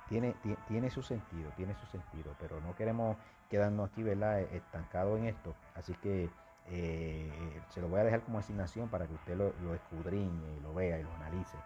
tiene, 0.10 0.36
tiene 0.68 0.90
su 0.90 1.02
sentido, 1.02 1.52
tiene 1.56 1.76
su 1.76 1.86
sentido, 1.88 2.34
pero 2.40 2.60
no 2.62 2.76
queremos 2.76 3.18
quedarnos 3.50 3.90
aquí, 3.90 4.04
¿verdad? 4.04 4.40
E, 4.40 4.58
estancados 4.58 5.20
en 5.20 5.26
esto. 5.26 5.56
Así 5.76 5.94
que 5.96 6.30
eh, 6.70 7.62
se 7.70 7.82
lo 7.82 7.88
voy 7.88 8.00
a 8.00 8.04
dejar 8.04 8.22
como 8.22 8.40
asignación 8.40 8.90
para 8.90 9.08
que 9.08 9.14
usted 9.14 9.38
lo, 9.38 9.54
lo 9.62 9.74
escudriñe, 9.74 10.60
lo 10.62 10.74
vea 10.74 11.00
y 11.00 11.04
lo 11.04 11.14
analice. 11.16 11.58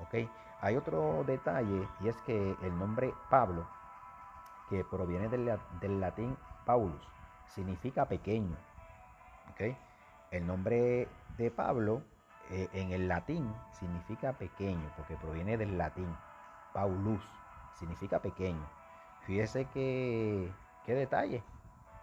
¿Ok? 0.00 0.28
Hay 0.60 0.76
otro 0.76 1.24
detalle 1.24 1.86
y 2.00 2.08
es 2.08 2.16
que 2.22 2.56
el 2.62 2.78
nombre 2.78 3.12
Pablo, 3.30 3.66
que 4.68 4.84
proviene 4.84 5.28
del, 5.28 5.58
del 5.80 6.00
latín 6.00 6.36
Paulus, 6.64 7.02
significa 7.46 8.06
pequeño. 8.06 8.56
¿Ok? 9.52 9.76
El 10.30 10.46
nombre 10.46 11.08
de 11.36 11.50
Pablo 11.50 12.02
eh, 12.50 12.68
en 12.72 12.92
el 12.92 13.08
latín 13.08 13.52
significa 13.72 14.32
pequeño, 14.32 14.90
porque 14.96 15.16
proviene 15.16 15.56
del 15.56 15.78
latín 15.78 16.08
Paulus 16.72 17.22
significa 17.78 18.20
pequeño. 18.20 18.66
Fíjese 19.20 19.66
que, 19.66 20.50
qué 20.84 20.94
detalle, 20.94 21.42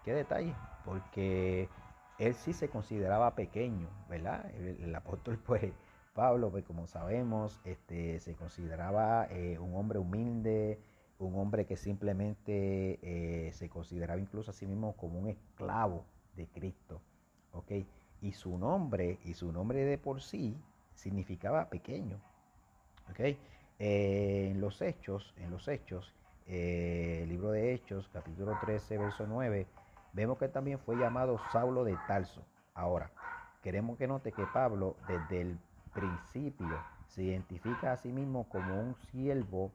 qué 0.04 0.14
detalle, 0.14 0.56
porque 0.84 1.70
él 2.18 2.34
sí 2.36 2.54
se 2.54 2.70
consideraba 2.70 3.36
pequeño, 3.36 3.90
¿verdad? 4.10 4.50
El, 4.56 4.94
apóstol, 4.96 5.38
pues, 5.46 5.74
Pablo, 6.14 6.50
pues 6.52 6.64
como 6.64 6.88
sabemos, 6.88 7.60
este, 7.66 8.20
se 8.20 8.36
consideraba 8.36 9.28
eh, 9.30 9.60
un 9.60 9.76
hombre 9.76 10.00
humilde, 10.00 10.80
un 11.20 11.36
hombre 11.40 11.66
que 11.66 11.78
simplemente 11.78 13.00
eh, 13.02 13.52
se 13.54 13.70
consideraba 13.70 14.20
incluso 14.20 14.52
a 14.52 14.54
sí 14.54 14.66
mismo 14.66 14.96
como 14.96 15.20
un 15.20 15.30
esclavo 15.30 16.06
de 16.36 16.48
Cristo, 16.48 17.02
¿ok? 17.52 17.72
Y 18.22 18.34
su 18.34 18.58
nombre, 18.58 19.20
y 19.24 19.34
su 19.34 19.52
nombre 19.52 19.84
de 19.84 19.98
por 19.98 20.22
sí, 20.22 20.58
significaba 20.94 21.70
pequeño, 21.70 22.20
¿ok? 23.10 23.38
Eh, 23.78 24.52
en 24.52 24.62
los 24.62 24.82
Hechos, 24.82 25.34
en 25.38 25.52
los 25.52 25.68
Hechos, 25.68 26.14
eh, 26.48 27.20
el 27.24 27.30
libro 27.30 27.52
de 27.52 27.74
Hechos, 27.74 28.08
capítulo 28.14 28.58
13, 28.62 28.98
verso 28.98 29.26
9, 29.28 29.68
vemos 30.14 30.38
que 30.38 30.48
también 30.48 30.80
fue 30.80 30.96
llamado 30.96 31.40
Saulo 31.52 31.84
de 31.84 31.98
Tarso. 32.08 32.46
Ahora, 32.74 33.12
queremos 33.62 33.98
que 33.98 34.08
note 34.08 34.32
que 34.32 34.46
Pablo 34.54 34.96
desde 35.10 35.42
el 35.42 35.60
principio 35.94 36.80
se 37.08 37.24
identifica 37.24 37.92
a 37.92 37.98
sí 37.98 38.14
mismo 38.14 38.48
como 38.48 38.80
un 38.80 38.96
siervo, 39.12 39.74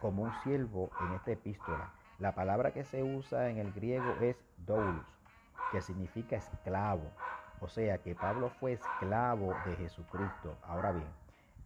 como 0.00 0.22
un 0.22 0.32
siervo 0.44 0.90
en 1.00 1.14
esta 1.14 1.32
epístola. 1.32 1.92
La 2.20 2.36
palabra 2.36 2.72
que 2.72 2.84
se 2.84 3.02
usa 3.02 3.48
en 3.50 3.58
el 3.58 3.72
griego 3.72 4.14
es 4.20 4.36
doulos, 4.58 5.06
que 5.72 5.80
significa 5.80 6.36
esclavo. 6.36 7.10
O 7.60 7.68
sea 7.68 7.98
que 7.98 8.14
Pablo 8.14 8.50
fue 8.60 8.74
esclavo 8.74 9.56
de 9.66 9.74
Jesucristo. 9.74 10.56
Ahora 10.62 10.92
bien, 10.92 11.08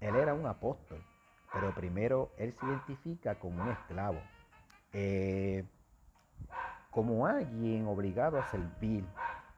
él 0.00 0.16
era 0.16 0.32
un 0.32 0.46
apóstol, 0.46 1.04
pero 1.52 1.74
primero 1.74 2.30
él 2.38 2.52
se 2.52 2.66
identifica 2.66 3.34
como 3.36 3.62
un 3.62 3.70
esclavo, 3.70 4.20
eh, 4.92 5.64
como 6.90 7.26
alguien 7.26 7.86
obligado 7.86 8.38
a 8.38 8.50
servir. 8.50 9.04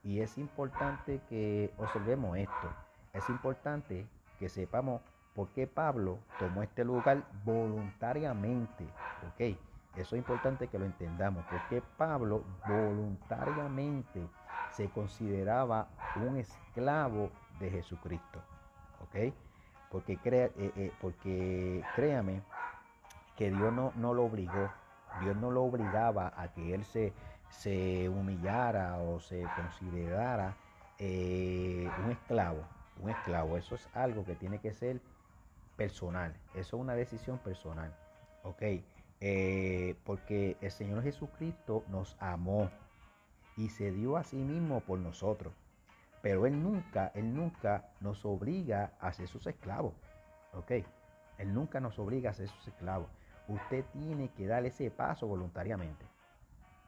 Y 0.03 0.21
es 0.21 0.37
importante 0.37 1.21
que 1.29 1.73
observemos 1.79 2.37
esto. 2.37 2.75
Es 3.13 3.29
importante 3.31 4.07
que 4.39 4.49
sepamos 4.49 5.01
por 5.35 5.49
qué 5.51 5.67
Pablo 5.67 6.19
tomó 6.39 6.63
este 6.63 6.85
lugar 6.85 7.25
voluntariamente. 7.45 8.85
¿Ok? 9.29 9.57
Eso 9.97 10.17
es 10.17 10.21
importante 10.21 10.69
que 10.69 10.79
lo 10.79 10.85
entendamos. 10.85 11.45
Porque 11.51 11.83
Pablo 11.97 12.45
voluntariamente 12.67 14.29
se 14.73 14.89
consideraba 14.91 15.89
un 16.17 16.37
esclavo 16.37 17.31
de 17.61 17.71
Jesucristo. 17.71 18.41
¿Ok? 19.01 19.35
Porque, 19.95 20.17
crea, 20.17 20.47
eh, 20.57 20.73
eh, 20.75 20.93
porque 21.01 21.81
créame 21.95 22.43
que 23.37 23.49
Dios 23.53 23.73
no, 23.73 23.93
no, 23.95 24.13
lo 24.13 24.25
obligó, 24.25 24.69
Dios 25.21 25.37
no 25.37 25.53
lo 25.53 25.63
obligaba 25.63 26.33
a 26.37 26.53
que 26.53 26.75
él 26.75 26.85
se, 26.85 27.13
se 27.49 28.09
humillara 28.09 28.99
o 28.99 29.21
se 29.21 29.47
considerara 29.55 30.57
eh, 30.99 31.89
un 32.05 32.11
esclavo, 32.11 32.67
un 33.01 33.11
esclavo. 33.11 33.57
Eso 33.57 33.77
es 33.77 33.89
algo 33.95 34.25
que 34.25 34.35
tiene 34.35 34.59
que 34.59 34.73
ser 34.73 35.01
personal, 35.77 36.35
eso 36.55 36.77
es 36.77 36.81
una 36.83 36.97
decisión 36.97 37.39
personal, 37.39 37.95
¿ok? 38.43 38.63
porque 40.03 40.57
el 40.61 40.73
Señor 40.73 41.05
Jesucristo 41.05 41.85
nos 41.87 42.17
amó 42.19 42.69
y 43.57 43.69
se 43.69 43.93
dio 43.93 44.17
a 44.17 44.25
sí 44.25 44.39
mismo 44.39 44.81
por 44.81 44.99
nosotros. 44.99 45.55
Pero 46.25 46.47
Él 46.47 46.63
nunca, 46.63 47.13
Él 47.15 47.35
nunca 47.35 47.91
nos 48.01 48.25
obliga 48.25 48.95
a 48.99 49.13
ser 49.13 49.29
sus 49.29 49.47
esclavos. 49.47 49.93
¿Ok? 50.55 50.71
Él 51.37 51.53
nunca 51.53 51.81
nos 51.81 51.99
obliga 51.99 52.31
a 52.31 52.33
ser 52.33 52.49
sus 52.49 52.67
esclavos. 52.67 53.11
Usted 53.47 53.85
tiene 53.93 54.31
que 54.31 54.47
dar 54.47 54.65
ese 54.65 54.91
paso 54.91 55.27
voluntariamente. 55.27 56.03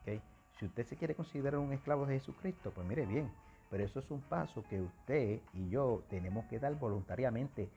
¿Ok? 0.00 0.22
Si 0.58 0.64
usted 0.64 0.86
se 0.86 0.96
quiere 0.96 1.14
considerar 1.14 1.60
un 1.60 1.74
esclavo 1.74 2.06
de 2.06 2.18
Jesucristo, 2.18 2.72
pues 2.74 2.86
mire 2.86 3.04
bien. 3.04 3.30
Pero 3.68 3.84
eso 3.84 3.98
es 3.98 4.10
un 4.10 4.22
paso 4.22 4.64
que 4.70 4.80
usted 4.80 5.40
y 5.52 5.68
yo 5.68 6.02
tenemos 6.08 6.46
que 6.46 6.58
dar 6.58 6.74
voluntariamente. 6.76 7.68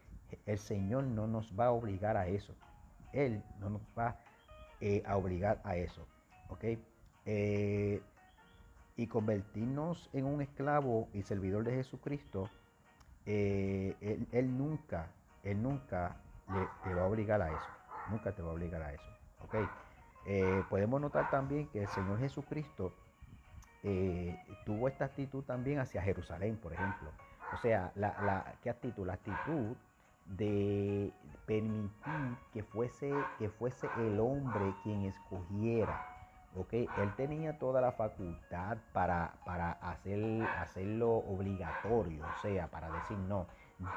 El 0.46 0.60
Señor 0.60 1.04
no 1.04 1.28
nos 1.28 1.60
va 1.60 1.66
a 1.66 1.72
obligar 1.72 2.16
a 2.16 2.28
eso. 2.28 2.54
Él 3.12 3.44
no 3.60 3.70
nos 3.70 3.82
va 3.98 4.16
eh, 4.80 5.04
a 5.06 5.18
obligar 5.18 5.60
a 5.66 5.76
eso. 5.76 6.08
¿Ok? 6.48 6.64
Eh, 7.26 8.02
y 9.00 9.08
convertirnos 9.08 10.10
en 10.12 10.26
un 10.26 10.42
esclavo 10.42 11.08
y 11.14 11.24
servidor 11.24 11.64
de 11.64 11.72
Jesucristo, 11.72 12.50
eh, 13.26 13.96
él, 14.34 14.58
nunca, 14.58 15.08
él 15.42 15.64
nunca 15.64 16.18
te 16.84 16.94
va 16.94 17.04
a 17.04 17.06
obligar 17.06 17.42
a 17.42 17.48
eso. 17.48 17.70
Nunca 18.10 18.34
te 18.34 18.42
va 18.42 18.50
a 18.50 18.54
obligar 18.54 18.82
a 18.82 18.92
eso. 18.92 19.10
¿ok? 19.46 19.56
Eh, 20.26 20.64
podemos 20.70 21.00
notar 21.00 21.30
también 21.30 21.70
que 21.70 21.84
el 21.84 21.88
Señor 21.88 22.20
Jesucristo 22.20 22.92
eh, 23.84 24.38
tuvo 24.66 24.90
esta 24.90 25.06
actitud 25.06 25.46
también 25.46 25.80
hacia 25.80 26.02
Jerusalén, 26.02 26.58
por 26.58 26.74
ejemplo. 26.74 27.10
O 27.54 27.58
sea, 27.58 27.94
la, 27.96 28.54
¿qué 28.62 28.70
actitud? 28.70 29.08
La 29.08 29.14
actitud 29.14 29.78
de 30.26 31.14
permitir 31.46 32.38
que 32.52 32.64
fuese, 32.64 33.14
que 33.38 33.48
fuese 33.48 33.88
el 33.98 34.20
hombre 34.20 34.76
quien 34.84 35.06
escogiera 35.06 36.19
él 36.72 37.14
tenía 37.16 37.58
toda 37.58 37.82
la 37.82 37.92
facultad 37.92 38.78
para, 38.92 39.34
para 39.46 39.72
hacer, 39.72 40.44
hacerlo 40.58 41.18
obligatorio, 41.18 42.26
o 42.26 42.42
sea, 42.42 42.68
para 42.68 42.90
decir 42.92 43.18
no, 43.18 43.48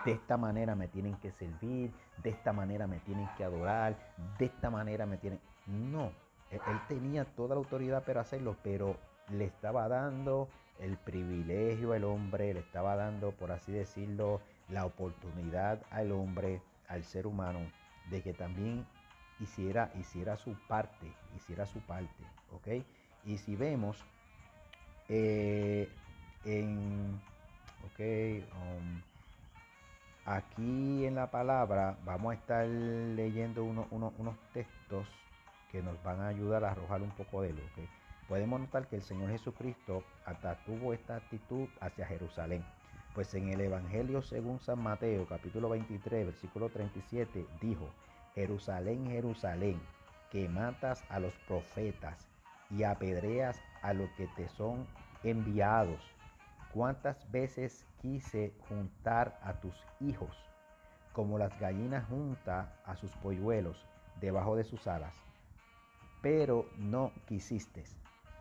de 0.05 0.13
esta 0.13 0.37
manera 0.37 0.75
me 0.75 0.89
tienen 0.89 1.17
que 1.17 1.33
servir, 1.33 1.93
de 2.23 2.31
esta 2.31 2.53
manera 2.53 2.87
me 2.87 2.99
tienen 3.01 3.29
que 3.37 3.45
adorar, 3.45 3.97
de 4.39 4.47
esta 4.47 4.71
manera 4.71 5.07
me 5.07 5.17
tienen... 5.17 5.41
No, 5.67 6.13
él, 6.51 6.61
él 6.69 6.81
tenía 6.89 7.25
toda 7.25 7.55
la 7.55 7.61
autoridad 7.61 8.05
para 8.05 8.21
hacerlo, 8.21 8.57
pero 8.63 8.97
le 9.31 9.45
estaba 9.45 9.89
dando 9.89 10.49
el 10.79 10.97
privilegio 10.99 11.93
al 11.93 12.05
hombre, 12.05 12.55
le 12.55 12.61
estaba 12.61 12.97
dando, 12.97 13.33
por 13.33 13.51
así 13.53 13.73
decirlo, 13.73 14.41
la 14.69 14.85
oportunidad 14.85 15.81
al 15.91 16.13
hombre, 16.13 16.63
al 16.89 17.05
ser 17.05 17.27
humano, 17.27 17.61
de 18.11 18.23
que 18.23 18.33
también 18.33 18.87
hiciera, 19.41 19.91
hiciera 19.99 20.37
su 20.37 20.55
parte, 20.69 21.13
hiciera 21.37 21.67
su 21.67 21.81
parte, 21.81 22.25
¿ok? 22.55 22.85
Y 23.25 23.39
si 23.39 23.57
vemos 23.57 24.05
eh, 25.09 25.89
en, 26.45 27.21
ok, 27.85 28.01
um, 28.55 29.03
aquí 30.25 31.05
en 31.05 31.15
la 31.15 31.31
palabra 31.31 31.99
vamos 32.05 32.33
a 32.33 32.35
estar 32.35 32.67
leyendo 32.67 33.65
unos 33.65 34.37
textos 34.53 35.07
que 35.71 35.83
nos 35.83 36.03
van 36.03 36.21
a 36.21 36.29
ayudar 36.29 36.65
a 36.65 36.73
arrojar 36.73 37.03
un 37.03 37.11
poco 37.11 37.43
de 37.43 37.53
luz, 37.53 37.71
Podemos 38.29 38.61
notar 38.61 38.87
que 38.87 38.97
el 38.97 39.03
Señor 39.03 39.31
Jesucristo 39.31 40.05
hasta 40.25 40.55
tuvo 40.65 40.95
esta 40.95 41.17
actitud 41.17 41.69
hacia 41.81 42.07
Jerusalén. 42.07 42.65
Pues 43.15 43.35
en 43.35 43.49
el 43.49 43.61
Evangelio 43.61 44.23
según 44.23 44.59
San 44.61 44.83
Mateo, 44.83 45.27
capítulo 45.27 45.69
23, 45.69 46.27
versículo 46.27 46.71
37, 46.71 47.47
dijo, 47.61 47.91
Jerusalén, 48.35 49.07
Jerusalén, 49.11 49.81
que 50.31 50.49
matas 50.49 51.05
a 51.11 51.21
los 51.21 51.35
profetas 51.47 52.32
y 52.73 52.85
apedreas 52.85 53.61
a 53.83 53.93
los 53.93 54.11
que 54.13 54.27
te 54.37 54.49
son 54.49 54.87
enviados. 55.23 56.01
¿Cuántas 56.73 57.31
veces 57.31 57.87
quise 58.01 58.53
juntar 58.69 59.39
a 59.43 59.61
tus 59.61 59.75
hijos, 60.01 60.37
como 61.13 61.39
las 61.39 61.59
gallinas 61.61 62.09
junta 62.09 62.75
a 62.85 62.97
sus 62.97 63.13
polluelos 63.17 63.87
debajo 64.21 64.57
de 64.57 64.65
sus 64.65 64.87
alas? 64.87 65.15
pero 66.23 66.67
no 66.79 67.13
quisiste. 67.27 67.83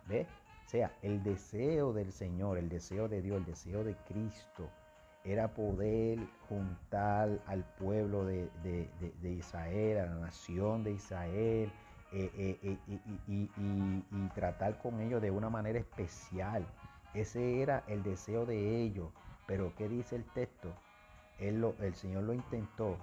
¿Ve? 0.08 0.26
O 0.64 0.68
sea, 0.68 0.96
el 1.02 1.22
deseo 1.22 1.92
del 1.92 2.12
Señor, 2.12 2.56
el 2.56 2.70
deseo 2.70 3.08
de 3.08 3.20
Dios, 3.20 3.38
el 3.38 3.44
deseo 3.44 3.84
de 3.84 3.94
Cristo, 4.08 4.70
era 5.24 5.48
poder 5.48 6.18
juntar 6.48 7.40
al 7.46 7.64
pueblo 7.76 8.24
de, 8.24 8.48
Israel, 9.22 9.98
a 9.98 10.06
la 10.06 10.14
nación 10.14 10.82
de 10.82 10.92
Israel, 10.92 11.70
eh, 12.12 12.58
eh, 12.62 12.78
eh, 12.86 12.98
y, 13.26 14.28
tratar 14.34 14.78
con 14.78 15.00
ellos 15.00 15.22
de 15.22 15.30
una 15.30 15.50
manera 15.50 15.78
especial. 15.78 16.66
Ese 17.14 17.62
era 17.62 17.84
el 17.86 18.02
deseo 18.02 18.46
de 18.46 18.82
ellos. 18.82 19.08
Pero 19.46 19.74
¿qué 19.76 19.88
dice 19.88 20.16
el 20.16 20.24
texto? 20.24 20.72
Él 21.38 21.64
el 21.80 21.94
Señor 21.94 22.24
lo 22.24 22.32
intentó 22.32 22.96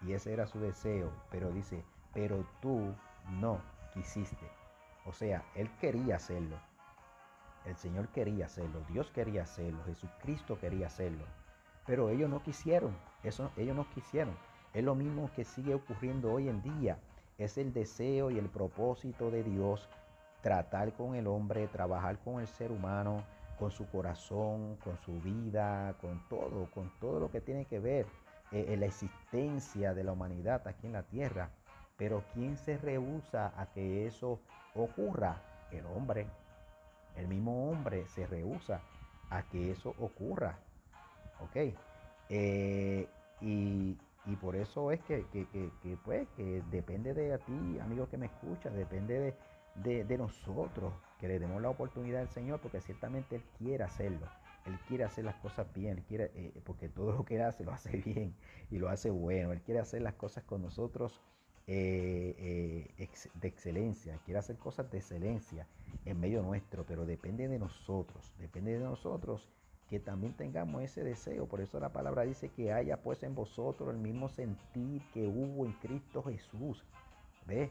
y 0.00 0.12
ese 0.12 0.32
era 0.32 0.46
su 0.46 0.58
deseo, 0.58 1.12
pero 1.30 1.50
dice, 1.50 1.84
pero 2.12 2.44
tú 2.60 2.94
no 3.40 3.60
quisiste. 3.92 4.46
O 5.04 5.12
sea, 5.12 5.44
Él 5.54 5.70
quería 5.80 6.16
hacerlo. 6.16 6.56
El 7.64 7.76
Señor 7.76 8.08
quería 8.08 8.46
hacerlo, 8.46 8.80
Dios 8.88 9.10
quería 9.12 9.42
hacerlo, 9.42 9.82
Jesucristo 9.84 10.58
quería 10.58 10.86
hacerlo. 10.86 11.24
Pero 11.86 12.10
ellos 12.10 12.28
no 12.28 12.42
quisieron, 12.42 12.96
eso 13.22 13.50
ellos 13.56 13.76
no 13.76 13.88
quisieron. 13.90 14.34
Es 14.74 14.82
lo 14.82 14.94
mismo 14.94 15.30
que 15.34 15.44
sigue 15.44 15.74
ocurriendo 15.74 16.32
hoy 16.32 16.48
en 16.48 16.62
día. 16.62 16.98
Es 17.38 17.58
el 17.58 17.72
deseo 17.72 18.30
y 18.30 18.38
el 18.38 18.48
propósito 18.48 19.30
de 19.30 19.42
Dios 19.42 19.88
tratar 20.42 20.92
con 20.92 21.14
el 21.14 21.26
hombre, 21.26 21.68
trabajar 21.68 22.18
con 22.18 22.40
el 22.40 22.46
ser 22.46 22.72
humano, 22.72 23.24
con 23.58 23.70
su 23.70 23.86
corazón, 23.88 24.76
con 24.82 24.98
su 24.98 25.20
vida, 25.20 25.94
con 26.00 26.20
todo, 26.28 26.68
con 26.70 26.90
todo 27.00 27.20
lo 27.20 27.30
que 27.30 27.40
tiene 27.40 27.64
que 27.64 27.78
ver 27.78 28.06
eh, 28.50 28.66
en 28.68 28.80
la 28.80 28.86
existencia 28.86 29.94
de 29.94 30.04
la 30.04 30.12
humanidad 30.12 30.66
aquí 30.66 30.86
en 30.86 30.94
la 30.94 31.04
tierra. 31.04 31.50
Pero 31.96 32.24
¿quién 32.34 32.56
se 32.56 32.76
rehúsa 32.76 33.52
a 33.56 33.66
que 33.66 34.06
eso 34.06 34.40
ocurra? 34.74 35.40
El 35.70 35.86
hombre. 35.86 36.26
El 37.16 37.28
mismo 37.28 37.70
hombre 37.70 38.06
se 38.08 38.26
rehúsa 38.26 38.80
a 39.30 39.42
que 39.44 39.70
eso 39.70 39.94
ocurra. 40.00 40.58
¿Ok? 41.40 41.74
Eh, 42.28 43.08
y, 43.40 43.96
por 44.40 44.56
eso 44.56 44.92
es 44.92 45.00
que, 45.00 45.24
pues, 46.04 46.28
que 46.36 46.62
depende 46.70 47.12
de 47.12 47.36
ti, 47.38 47.78
amigo 47.80 48.08
que 48.08 48.16
me 48.16 48.26
escucha, 48.26 48.70
depende 48.70 49.34
de, 49.74 50.18
nosotros 50.18 50.92
que 51.18 51.28
le 51.28 51.38
demos 51.38 51.60
la 51.60 51.70
oportunidad 51.70 52.22
al 52.22 52.28
Señor, 52.28 52.60
porque 52.60 52.80
ciertamente 52.80 53.36
Él 53.36 53.42
quiere 53.58 53.84
hacerlo. 53.84 54.26
Él 54.64 54.78
quiere 54.86 55.02
hacer 55.02 55.24
las 55.24 55.34
cosas 55.36 55.66
bien, 55.74 55.98
él 55.98 56.04
quiere, 56.04 56.30
eh, 56.36 56.52
porque 56.64 56.88
todo 56.88 57.12
lo 57.12 57.24
que 57.24 57.34
Él 57.34 57.42
hace 57.42 57.64
lo 57.64 57.72
hace 57.72 57.96
bien 58.04 58.36
y 58.70 58.78
lo 58.78 58.88
hace 58.88 59.10
bueno. 59.10 59.50
Él 59.50 59.60
quiere 59.60 59.80
hacer 59.80 60.02
las 60.02 60.14
cosas 60.14 60.44
con 60.44 60.62
nosotros 60.62 61.20
eh, 61.66 62.94
de 63.34 63.48
excelencia, 63.48 64.18
quiere 64.24 64.38
hacer 64.38 64.56
cosas 64.56 64.88
de 64.90 64.98
excelencia 64.98 65.66
en 66.04 66.20
medio 66.20 66.42
nuestro, 66.42 66.84
pero 66.86 67.06
depende 67.06 67.48
de 67.48 67.58
nosotros, 67.58 68.32
depende 68.38 68.78
de 68.78 68.84
nosotros 68.84 69.48
que 69.88 70.00
también 70.00 70.32
tengamos 70.34 70.82
ese 70.82 71.04
deseo. 71.04 71.46
Por 71.46 71.60
eso 71.60 71.78
la 71.78 71.92
palabra 71.92 72.22
dice 72.22 72.48
que 72.48 72.72
haya 72.72 73.02
pues 73.02 73.22
en 73.22 73.34
vosotros 73.34 73.90
el 73.90 73.98
mismo 73.98 74.28
sentir 74.28 75.02
que 75.12 75.26
hubo 75.26 75.66
en 75.66 75.72
Cristo 75.74 76.22
Jesús. 76.22 76.84
¿Ves? 77.46 77.70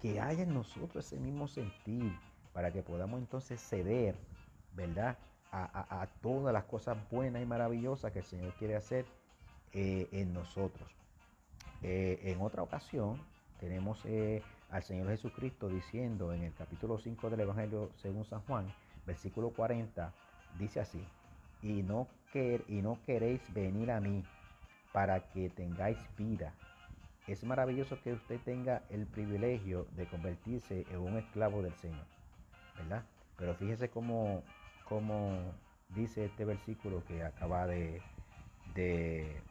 Que 0.00 0.20
haya 0.20 0.42
en 0.42 0.54
nosotros 0.54 1.04
ese 1.04 1.18
mismo 1.18 1.48
sentir 1.48 2.12
para 2.52 2.72
que 2.72 2.82
podamos 2.82 3.20
entonces 3.20 3.60
ceder, 3.60 4.16
¿verdad? 4.74 5.18
A, 5.52 6.06
todas 6.22 6.52
las 6.52 6.64
cosas 6.64 6.98
buenas 7.10 7.42
y 7.42 7.46
maravillosas 7.46 8.12
que 8.12 8.18
el 8.18 8.24
Señor 8.26 8.52
quiere 8.54 8.76
hacer 8.76 9.06
eh, 9.72 10.06
en 10.12 10.34
nosotros. 10.34 10.88
Eh, 11.82 12.20
en 12.24 12.40
otra 12.40 12.62
ocasión 12.62 13.20
tenemos 13.60 14.00
eh, 14.04 14.42
al 14.70 14.82
Señor 14.82 15.08
Jesucristo 15.08 15.68
diciendo 15.68 16.32
en 16.32 16.42
el 16.42 16.54
capítulo 16.54 16.98
5 16.98 17.30
del 17.30 17.40
Evangelio 17.40 17.90
según 17.96 18.24
San 18.24 18.40
Juan, 18.42 18.72
versículo 19.06 19.50
40, 19.50 20.12
dice 20.58 20.80
así, 20.80 21.02
y 21.62 21.82
no, 21.82 22.08
y 22.34 22.82
no 22.82 22.98
queréis 23.06 23.40
venir 23.52 23.90
a 23.90 24.00
mí 24.00 24.24
para 24.92 25.20
que 25.30 25.50
tengáis 25.50 25.98
vida. 26.16 26.54
Es 27.26 27.42
maravilloso 27.44 28.00
que 28.02 28.12
usted 28.12 28.38
tenga 28.44 28.82
el 28.90 29.06
privilegio 29.06 29.86
de 29.96 30.06
convertirse 30.06 30.86
en 30.90 30.98
un 30.98 31.16
esclavo 31.16 31.62
del 31.62 31.74
Señor, 31.74 32.06
¿verdad? 32.78 33.04
Pero 33.36 33.54
fíjese 33.54 33.90
cómo, 33.90 34.42
cómo 34.88 35.52
dice 35.90 36.26
este 36.26 36.44
versículo 36.44 37.02
que 37.04 37.24
acaba 37.24 37.66
de, 37.66 38.00
de 38.74 39.42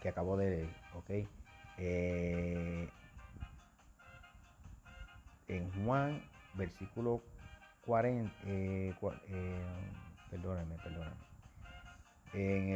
que 0.00 0.08
acabo 0.08 0.36
de 0.36 0.50
leer, 0.50 0.68
¿ok? 0.94 1.28
Eh, 1.78 2.88
en 5.48 5.84
Juan, 5.84 6.22
versículo 6.54 7.22
40, 7.84 8.32
eh, 8.46 8.94
eh, 9.28 9.62
perdóname, 10.30 10.76
perdóname. 10.76 11.16
En 12.32 12.68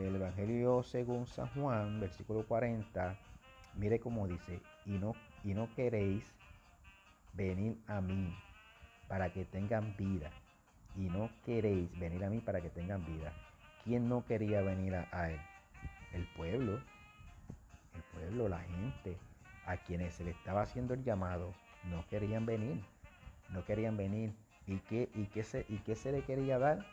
el, 0.00 0.14
Evangelio 0.16 0.82
según 0.82 1.26
San 1.26 1.48
Juan, 1.48 2.00
versículo 2.00 2.46
40, 2.46 3.16
mire 3.76 4.00
cómo 4.00 4.26
dice, 4.26 4.60
y 4.84 4.98
no, 4.98 5.14
y 5.42 5.54
no 5.54 5.72
queréis 5.74 6.24
venir 7.32 7.78
a 7.86 8.00
mí 8.00 8.36
para 9.08 9.32
que 9.32 9.44
tengan 9.44 9.96
vida. 9.96 10.30
Y 10.96 11.08
no 11.08 11.30
queréis 11.44 11.96
venir 11.98 12.24
a 12.24 12.30
mí 12.30 12.40
para 12.40 12.60
que 12.60 12.70
tengan 12.70 13.04
vida. 13.04 13.32
¿Quién 13.84 14.08
no 14.08 14.24
quería 14.24 14.60
venir 14.62 14.94
a, 14.94 15.30
él? 15.30 15.40
El 16.12 16.26
pueblo. 16.36 16.80
El 17.94 18.02
pueblo, 18.12 18.48
la 18.48 18.60
gente, 18.60 19.16
a 19.66 19.76
quienes 19.76 20.14
se 20.14 20.24
le 20.24 20.30
estaba 20.30 20.62
haciendo 20.62 20.94
el 20.94 21.02
llamado, 21.04 21.52
no 21.84 22.06
querían 22.08 22.46
venir 22.46 22.82
no 23.50 23.64
querían 23.64 23.96
venir. 23.96 24.32
¿Y 24.66 24.78
qué, 24.78 25.10
y 25.14 25.26
qué, 25.26 25.44
se, 25.44 25.66
y 25.68 25.78
qué 25.78 25.94
se 25.94 26.10
le 26.12 26.22
quería 26.22 26.58
dar 26.58 26.86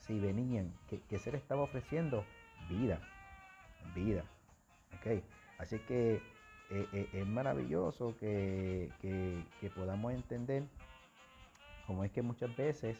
si 0.00 0.18
venían? 0.18 0.72
¿Qué, 1.08 1.18
se 1.18 1.30
le 1.30 1.38
estaba 1.38 1.62
ofreciendo? 1.62 2.24
Vida, 2.68 3.00
vida. 3.94 4.24
¿ok? 4.98 5.22
Así 5.58 5.78
que 5.80 6.22
eh, 6.70 6.88
eh, 6.92 7.08
es 7.12 7.26
maravilloso 7.26 8.16
que, 8.18 8.90
podamos 9.74 10.12
entender 10.12 10.64
cómo 11.86 12.04
es 12.04 12.10
que 12.12 12.22
muchas 12.22 12.54
veces, 12.56 12.98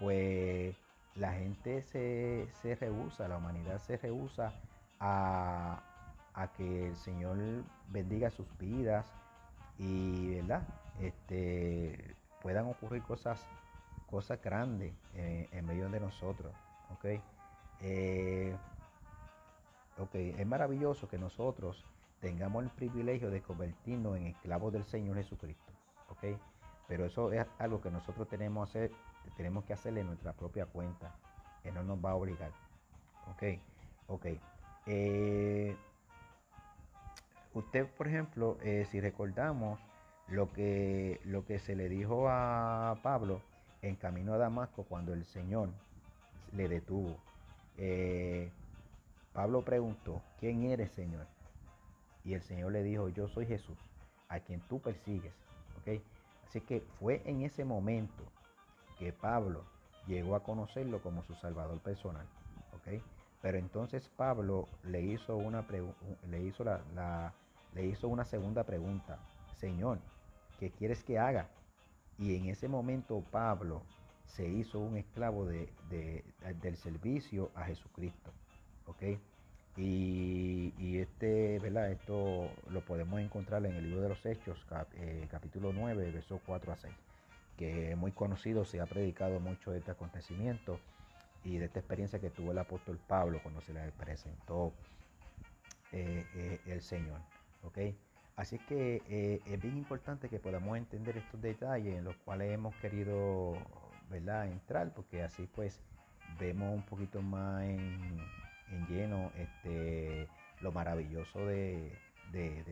pues 0.00 0.76
la 1.14 1.32
gente 1.32 1.82
se, 1.82 2.48
se 2.62 2.74
rehúsa, 2.74 3.28
la 3.28 3.36
humanidad 3.36 3.78
se 3.78 3.96
rehúsa 3.96 4.52
a, 4.98 5.82
a 6.34 6.52
que 6.52 6.88
el 6.88 6.96
Señor 6.96 7.36
bendiga 7.88 8.30
sus 8.30 8.46
vidas 8.58 9.12
y, 9.78 10.34
¿verdad? 10.36 10.62
Este, 11.00 12.14
puedan 12.42 12.66
ocurrir 12.66 13.02
cosas, 13.02 13.46
cosas 14.08 14.40
grandes 14.42 14.92
eh, 15.14 15.48
en 15.52 15.66
medio 15.66 15.88
de 15.88 16.00
nosotros. 16.00 16.52
¿ok? 16.92 17.04
Eh, 17.80 18.56
ok, 19.98 20.14
es 20.14 20.46
maravilloso 20.46 21.08
que 21.08 21.18
nosotros 21.18 21.84
tengamos 22.20 22.64
el 22.64 22.70
privilegio 22.70 23.30
de 23.30 23.42
convertirnos 23.42 24.16
en 24.16 24.26
esclavos 24.26 24.72
del 24.72 24.84
Señor 24.84 25.16
Jesucristo. 25.16 25.72
¿ok? 26.08 26.38
Pero 26.88 27.04
eso 27.06 27.32
es 27.32 27.46
algo 27.58 27.80
que 27.80 27.90
nosotros 27.90 28.28
tenemos, 28.28 28.68
hacer, 28.68 28.90
tenemos 29.36 29.64
que 29.64 29.72
hacerle 29.72 30.00
en 30.00 30.08
nuestra 30.08 30.32
propia 30.32 30.66
cuenta. 30.66 31.14
Él 31.64 31.74
no 31.74 31.84
nos 31.84 32.04
va 32.04 32.10
a 32.12 32.14
obligar. 32.14 32.50
¿ok? 33.32 33.42
Ok. 34.08 34.26
Eh, 34.86 35.76
usted, 37.54 37.86
por 37.86 38.08
ejemplo, 38.08 38.58
si 38.90 39.00
recordamos, 39.00 39.78
lo 40.30 40.52
que, 40.52 41.20
lo 41.24 41.44
que 41.44 41.58
se 41.58 41.74
le 41.74 41.88
dijo 41.88 42.28
a 42.28 42.98
Pablo 43.02 43.40
en 43.82 43.96
camino 43.96 44.34
a 44.34 44.38
Damasco 44.38 44.84
cuando 44.84 45.12
el 45.12 45.24
Señor 45.24 45.70
le 46.52 46.68
detuvo. 46.68 47.16
Eh, 47.76 48.50
Pablo 49.32 49.62
preguntó, 49.62 50.22
¿quién 50.38 50.64
eres, 50.64 50.90
Señor? 50.92 51.26
Y 52.24 52.34
el 52.34 52.42
Señor 52.42 52.72
le 52.72 52.82
dijo, 52.82 53.08
yo 53.08 53.28
soy 53.28 53.46
Jesús, 53.46 53.78
a 54.28 54.40
quien 54.40 54.60
tú 54.68 54.80
persigues. 54.80 55.32
¿Okay? 55.80 56.02
Así 56.46 56.60
que 56.60 56.80
fue 56.98 57.22
en 57.24 57.42
ese 57.42 57.64
momento 57.64 58.24
que 58.98 59.12
Pablo 59.12 59.64
llegó 60.06 60.36
a 60.36 60.42
conocerlo 60.42 61.00
como 61.00 61.22
su 61.24 61.34
salvador 61.36 61.80
personal. 61.80 62.26
¿okay? 62.78 63.02
Pero 63.40 63.58
entonces 63.58 64.08
Pablo 64.16 64.68
le 64.84 65.00
hizo 65.00 65.36
una, 65.36 65.64
le 66.28 66.42
hizo 66.42 66.64
la, 66.64 67.32
le 67.74 67.86
hizo 67.86 68.08
una 68.08 68.24
segunda 68.24 68.64
pregunta. 68.64 69.18
Señor, 69.56 69.98
¿qué 70.60 70.70
quieres 70.70 71.02
que 71.02 71.18
haga? 71.18 71.48
Y 72.18 72.36
en 72.36 72.46
ese 72.46 72.68
momento 72.68 73.24
Pablo 73.32 73.82
se 74.26 74.46
hizo 74.46 74.78
un 74.78 74.98
esclavo 74.98 75.46
de, 75.46 75.72
del 76.60 76.76
servicio 76.76 77.50
a 77.54 77.64
Jesucristo. 77.64 78.30
¿Ok? 78.86 79.02
Y, 79.76 80.98
este, 80.98 81.58
¿verdad? 81.60 81.90
Esto 81.90 82.50
lo 82.68 82.84
podemos 82.84 83.18
encontrar 83.20 83.64
en 83.64 83.74
el 83.74 83.84
libro 83.84 84.02
de 84.02 84.10
los 84.10 84.26
Hechos, 84.26 84.58
eh, 84.96 85.26
capítulo 85.30 85.72
9, 85.72 86.10
versos 86.12 86.40
4 86.44 86.72
a 86.72 86.76
6, 86.76 86.94
que 87.56 87.92
es 87.92 87.96
muy 87.96 88.12
conocido, 88.12 88.66
se 88.66 88.80
ha 88.80 88.86
predicado 88.86 89.40
mucho 89.40 89.70
de 89.70 89.78
este 89.78 89.92
acontecimiento 89.92 90.78
y 91.44 91.56
de 91.56 91.64
esta 91.64 91.78
experiencia 91.78 92.18
que 92.18 92.28
tuvo 92.28 92.52
el 92.52 92.58
apóstol 92.58 92.98
Pablo 93.08 93.40
cuando 93.42 93.62
se 93.62 93.72
le 93.72 93.90
presentó 93.92 94.74
eh, 95.92 96.26
eh, 96.34 96.60
el 96.66 96.82
Señor. 96.82 97.20
¿Ok? 97.62 97.78
Así 98.36 98.58
que 98.58 99.02
eh, 99.08 99.40
es 99.46 99.60
bien 99.60 99.76
importante 99.76 100.28
que 100.28 100.38
podamos 100.38 100.76
entender 100.78 101.16
estos 101.18 101.40
detalles 101.40 101.96
en 101.96 102.04
los 102.04 102.16
cuales 102.18 102.52
hemos 102.52 102.74
querido 102.76 103.54
¿verdad? 104.08 104.48
entrar, 104.48 104.92
porque 104.94 105.22
así 105.22 105.48
pues 105.54 105.80
vemos 106.38 106.74
un 106.74 106.82
poquito 106.82 107.22
más 107.22 107.62
en, 107.64 108.18
lleno 108.88 109.32
este, 109.36 110.28
lo 110.60 110.72
maravilloso 110.72 111.44
de, 111.44 111.92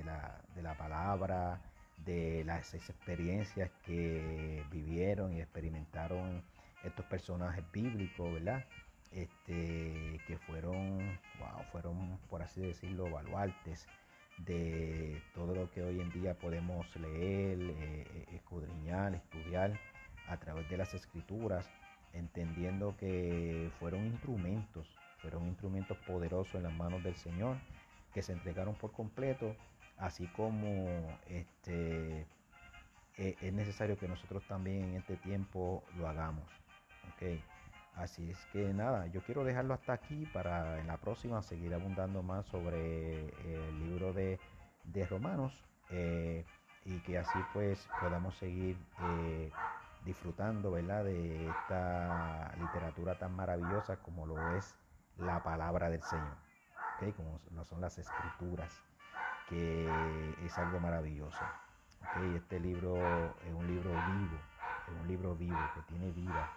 la, 0.05 0.41
de 0.55 0.63
la 0.63 0.77
palabra, 0.77 1.61
de 2.05 2.45
las 2.45 2.73
experiencias 2.75 3.71
que 3.85 4.65
vivieron 4.71 5.33
y 5.33 5.41
experimentaron 5.41 6.43
estos 6.85 7.05
personajes 7.07 7.65
bíblicos, 7.73 8.33
¿verdad? 8.33 8.65
Este, 9.11 10.21
que 10.27 10.39
fueron, 10.47 10.99
wow, 11.39 11.65
fueron, 11.73 12.19
por 12.29 12.43
así 12.43 12.61
decirlo, 12.61 13.11
baluartes 13.11 13.87
de 14.45 15.21
todo 15.35 15.55
lo 15.55 15.71
que 15.71 15.83
hoy 15.83 16.01
en 16.01 16.11
día 16.13 16.35
podemos 16.35 16.87
leer, 16.97 17.61
eh, 17.61 18.07
eh, 18.15 18.27
escudriñar, 18.35 19.15
estudiar 19.15 19.79
a 20.29 20.37
través 20.39 20.69
de 20.71 20.77
las 20.77 20.95
escrituras, 20.95 21.69
entendiendo 22.13 22.97
que 22.97 23.71
fueron 23.79 24.07
instrumentos, 24.07 24.87
fueron 25.19 25.47
instrumentos 25.47 25.97
poderosos 25.99 26.55
en 26.55 26.63
las 26.65 26.73
manos 26.73 27.03
del 27.03 27.17
Señor, 27.17 27.57
que 28.15 28.23
se 28.23 28.33
entregaron 28.33 28.75
por 28.75 28.93
completo, 28.93 29.57
así 29.97 30.27
como 30.29 31.19
este, 31.29 32.27
e, 33.17 33.37
es 33.41 33.53
necesario 33.53 33.99
que 33.99 34.09
nosotros 34.09 34.47
también 34.47 34.85
en 34.85 34.97
este 34.97 35.17
tiempo 35.17 35.83
lo 35.97 36.09
hagamos. 36.09 36.49
Okay. 37.15 37.43
Así 37.99 38.31
es 38.31 38.39
que 38.53 38.73
nada, 38.73 39.07
yo 39.09 39.21
quiero 39.23 39.43
dejarlo 39.43 39.75
hasta 39.75 39.93
aquí 39.93 40.25
para 40.27 40.79
en 40.79 40.87
la 40.87 40.99
próxima 40.99 41.43
seguir 41.43 41.75
abundando 41.75 42.23
más 42.23 42.47
sobre 42.47 43.27
el 43.27 43.81
libro 43.81 44.13
de, 44.13 44.39
Romanos 45.11 45.53
eh, 45.91 46.45
y 46.85 47.01
que 47.01 47.19
así 47.19 47.39
pues 47.53 47.89
podamos 48.01 48.37
seguir 48.37 48.77
eh, 49.03 49.51
disfrutando 50.05 50.71
¿verdad? 50.71 51.05
de 51.05 51.49
esta 51.49 52.55
literatura 52.57 53.19
tan 53.19 53.35
maravillosa 53.35 53.97
como 53.97 54.27
lo 54.27 54.57
es 54.57 54.77
la 55.17 55.43
palabra 55.43 55.91
del 55.91 56.03
Señor, 56.03 56.37
¿okay? 56.97 57.13
como 57.13 57.41
lo 57.53 57.65
son 57.65 57.81
las 57.81 57.99
escrituras, 57.99 58.81
que 59.49 59.89
es 60.45 60.57
algo 60.57 60.79
maravilloso. 60.79 61.45
Este 62.37 62.61
libro 62.61 62.97
es 63.45 63.53
un 63.53 63.67
libro 63.67 63.91
vivo, 63.91 64.39
es 64.87 65.01
un 65.01 65.09
libro 65.09 65.35
vivo 65.35 65.59
que 65.75 65.83
tiene 65.83 66.13
vida 66.13 66.49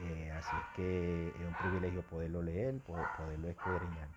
eh, 0.00 0.32
así 0.32 0.56
es 0.56 0.76
que 0.76 1.28
es 1.28 1.46
un 1.46 1.54
privilegio 1.54 2.02
poderlo 2.02 2.42
leer, 2.42 2.80
poderlo 2.80 3.48
escudriñar. 3.48 4.08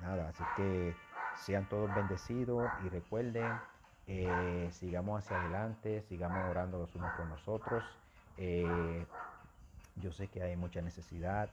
Nada, 0.00 0.28
así 0.28 0.42
que 0.56 0.94
sean 1.36 1.68
todos 1.68 1.94
bendecidos 1.94 2.68
y 2.84 2.88
recuerden, 2.88 3.52
eh, 4.06 4.68
sigamos 4.72 5.22
hacia 5.22 5.40
adelante, 5.40 6.02
sigamos 6.08 6.50
orando 6.50 6.78
los 6.78 6.94
unos 6.94 7.12
por 7.12 7.26
nosotros. 7.26 7.84
Eh, 8.38 9.06
yo 9.96 10.12
sé 10.12 10.28
que 10.28 10.42
hay 10.42 10.56
mucha 10.56 10.80
necesidad. 10.80 11.50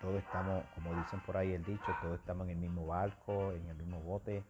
todos 0.00 0.16
estamos, 0.22 0.64
como 0.74 0.94
dicen 0.94 1.20
por 1.20 1.36
ahí 1.36 1.52
el 1.52 1.64
dicho, 1.64 1.94
todos 2.00 2.18
estamos 2.18 2.44
en 2.46 2.50
el 2.50 2.58
mismo 2.58 2.86
barco, 2.86 3.52
en 3.52 3.66
el 3.68 3.76
mismo 3.76 4.00
bote. 4.00 4.42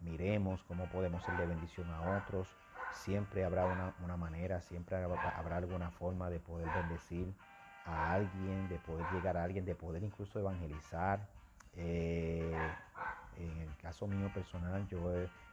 miremos 0.00 0.62
cómo 0.64 0.86
podemos 0.86 1.22
ser 1.24 1.36
de 1.36 1.46
bendición 1.46 1.88
a 1.90 2.18
otros 2.18 2.48
siempre 2.92 3.44
habrá 3.44 3.92
una, 4.02 4.16
manera, 4.16 4.60
siempre 4.60 4.96
habrá, 4.96 5.56
alguna 5.56 5.90
forma 5.90 6.30
de 6.30 6.40
poder 6.40 6.68
bendecir 6.74 7.32
a 7.84 8.12
alguien, 8.12 8.68
de 8.68 8.78
poder 8.78 9.06
llegar 9.12 9.36
a 9.36 9.44
alguien, 9.44 9.64
de 9.64 9.74
poder 9.74 10.02
incluso 10.02 10.38
evangelizar. 10.38 11.26
Eh, 11.76 12.54
en 13.38 13.58
el 13.58 13.76
caso 13.78 14.06
mío 14.06 14.30
personal, 14.32 14.86
yo 14.88 15.00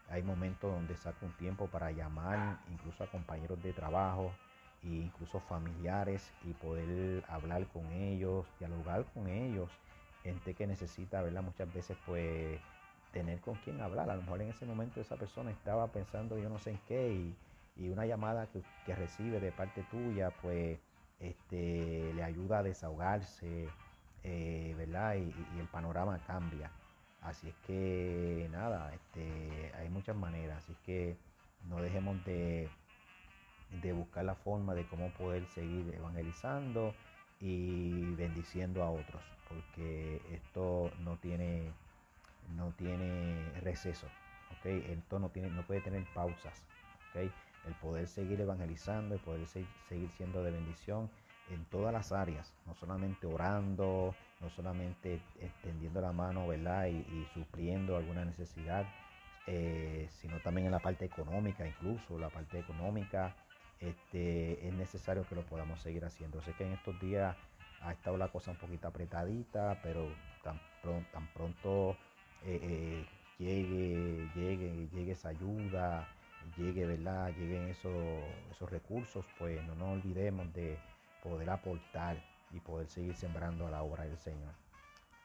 hay 0.10 0.24
momentos 0.24 0.72
donde 0.72 0.96
saco 0.96 1.26
un 1.26 1.32
tiempo 1.34 1.68
para 1.68 1.92
llamar 1.92 2.58
incluso 2.72 3.04
a 3.04 3.08
compañeros 3.08 3.62
de 3.62 3.74
trabajo 3.74 4.34
e 4.84 4.88
incluso 4.88 5.40
familiares 5.42 6.32
y 6.44 6.54
poder 6.54 7.24
hablar 7.28 7.68
con 7.68 7.86
ellos, 7.92 8.46
dialogar 8.60 9.06
con 9.14 9.28
ellos, 9.28 9.70
gente 10.24 10.54
que 10.54 10.68
necesita, 10.68 11.22
¿verdad? 11.22 11.44
Muchas 11.44 11.72
veces 11.74 11.98
pues 12.06 12.60
tener 13.12 13.40
con 13.40 13.56
quién 13.56 13.82
hablar. 13.82 14.10
A 14.10 14.16
lo 14.16 14.22
mejor 14.22 14.42
en 14.42 14.50
ese 14.50 14.66
momento 14.66 15.02
esa 15.02 15.16
persona 15.16 15.52
estaba 15.52 15.88
pensando 15.88 16.38
yo 16.38 16.50
no 16.50 16.60
sé 16.60 16.72
en 16.72 16.80
qué 16.88 17.12
y, 17.12 17.36
una 17.90 18.06
llamada 18.06 18.46
que, 18.48 18.94
recibe 18.94 19.40
de 19.40 19.54
parte 19.54 19.84
tuya 19.90 20.32
pues 20.42 20.78
este, 21.20 22.14
le 22.14 22.24
ayuda 22.24 22.60
a 22.60 22.64
desahogarse, 22.64 23.70
eh, 24.24 24.76
¿verdad? 24.78 25.16
Y, 25.16 25.60
el 25.60 25.68
panorama 25.68 26.20
cambia. 26.28 26.72
Así 27.22 27.48
es 27.48 27.56
que 27.66 28.50
nada, 28.52 28.94
este, 28.94 29.72
hay 29.78 29.90
muchas 29.90 30.16
maneras, 30.16 30.64
así 30.64 30.74
es 30.74 30.78
que 30.80 31.18
no 31.70 31.82
dejemos 31.82 32.24
de, 32.26 32.70
de 33.82 33.94
buscar 33.94 34.26
la 34.26 34.36
forma 34.36 34.74
de 34.74 34.86
cómo 34.88 35.10
poder 35.12 35.46
seguir 35.48 35.94
evangelizando 35.96 36.94
y 37.40 38.14
bendiciendo 38.16 38.84
a 38.84 38.92
otros, 38.92 39.22
porque 39.48 40.22
esto 40.32 40.92
no 41.00 41.18
tiene 41.18 41.72
no 42.56 42.72
tiene 42.78 43.52
receso, 43.62 44.08
¿okay? 44.58 44.86
Esto 44.90 45.20
no, 45.20 45.30
tiene, 45.30 45.50
no 45.50 45.66
puede 45.66 45.82
tener 45.82 46.04
pausas. 46.14 46.64
El 47.16 47.74
poder 47.82 48.08
seguir 48.08 48.40
evangelizando, 48.40 49.16
el 49.16 49.22
poder 49.22 49.46
seguir 49.48 50.10
siendo 50.12 50.44
de 50.44 50.52
bendición 50.52 51.10
en 51.50 51.66
todas 51.66 51.92
las 51.92 52.12
áreas, 52.12 52.54
no 52.66 52.76
solamente 52.76 53.26
orando, 53.28 54.16
no 54.40 54.50
solamente 54.52 55.22
extendiendo 55.40 56.00
la 56.00 56.14
mano, 56.14 56.48
¿verdad? 56.48 56.88
Y, 56.88 56.98
y 56.98 57.28
supliendo 57.34 57.98
alguna 57.98 58.24
necesidad, 58.24 58.86
eh, 59.48 60.08
sino 60.12 60.40
también 60.42 60.68
en 60.68 60.72
la 60.72 60.80
parte 60.80 61.06
económica, 61.06 61.66
incluso 61.66 62.20
la 62.20 62.30
parte 62.30 62.60
económica, 62.60 63.36
este, 63.80 64.68
es 64.68 64.74
necesario 64.74 65.26
que 65.28 65.36
lo 65.36 65.42
podamos 65.42 65.82
seguir 65.82 66.06
haciendo. 66.06 66.42
Sé 66.42 66.54
que 66.54 66.66
en 66.66 66.74
estos 66.74 67.00
días 67.00 67.36
ha 67.82 67.92
estado 67.92 68.18
la 68.18 68.28
cosa 68.28 68.52
un 68.52 68.58
poquito 68.58 68.88
apretadita, 68.88 69.80
pero 69.82 70.08
tan, 70.44 70.60
pronto 71.34 71.98
eh, 72.46 73.06
llegue, 73.38 74.30
llegue, 74.36 74.88
llegue 74.92 75.12
esa 75.12 75.30
ayuda, 75.30 76.08
llegue, 76.58 76.86
¿verdad? 76.86 77.34
Lleguen 77.38 77.68
esos, 77.70 78.24
esos 78.52 78.70
recursos, 78.70 79.26
pues 79.38 79.64
no 79.66 79.76
nos 79.76 80.04
olvidemos 80.04 80.52
de 80.54 80.78
poder 81.24 81.50
aportar 81.50 82.24
y 82.52 82.60
poder 82.60 82.88
seguir 82.88 83.16
sembrando 83.16 83.68
a 83.68 83.72
la 83.72 83.84
obra 83.84 84.06
del 84.06 84.18
Señor. 84.18 84.54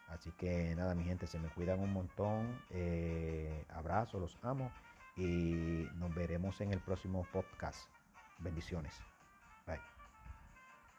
Así 0.09 0.31
que 0.33 0.75
nada, 0.75 0.95
mi 0.95 1.05
gente, 1.05 1.27
se 1.27 1.39
me 1.39 1.49
cuidan 1.49 1.81
un 1.81 1.93
montón. 1.93 2.61
Eh, 2.71 3.65
abrazo, 3.71 4.19
los 4.21 4.37
amo 4.43 4.71
y 5.17 5.89
nos 5.95 6.15
veremos 6.15 6.61
en 6.61 6.73
el 6.73 6.81
próximo 6.81 7.27
podcast. 7.33 7.89
Bendiciones. 8.39 9.14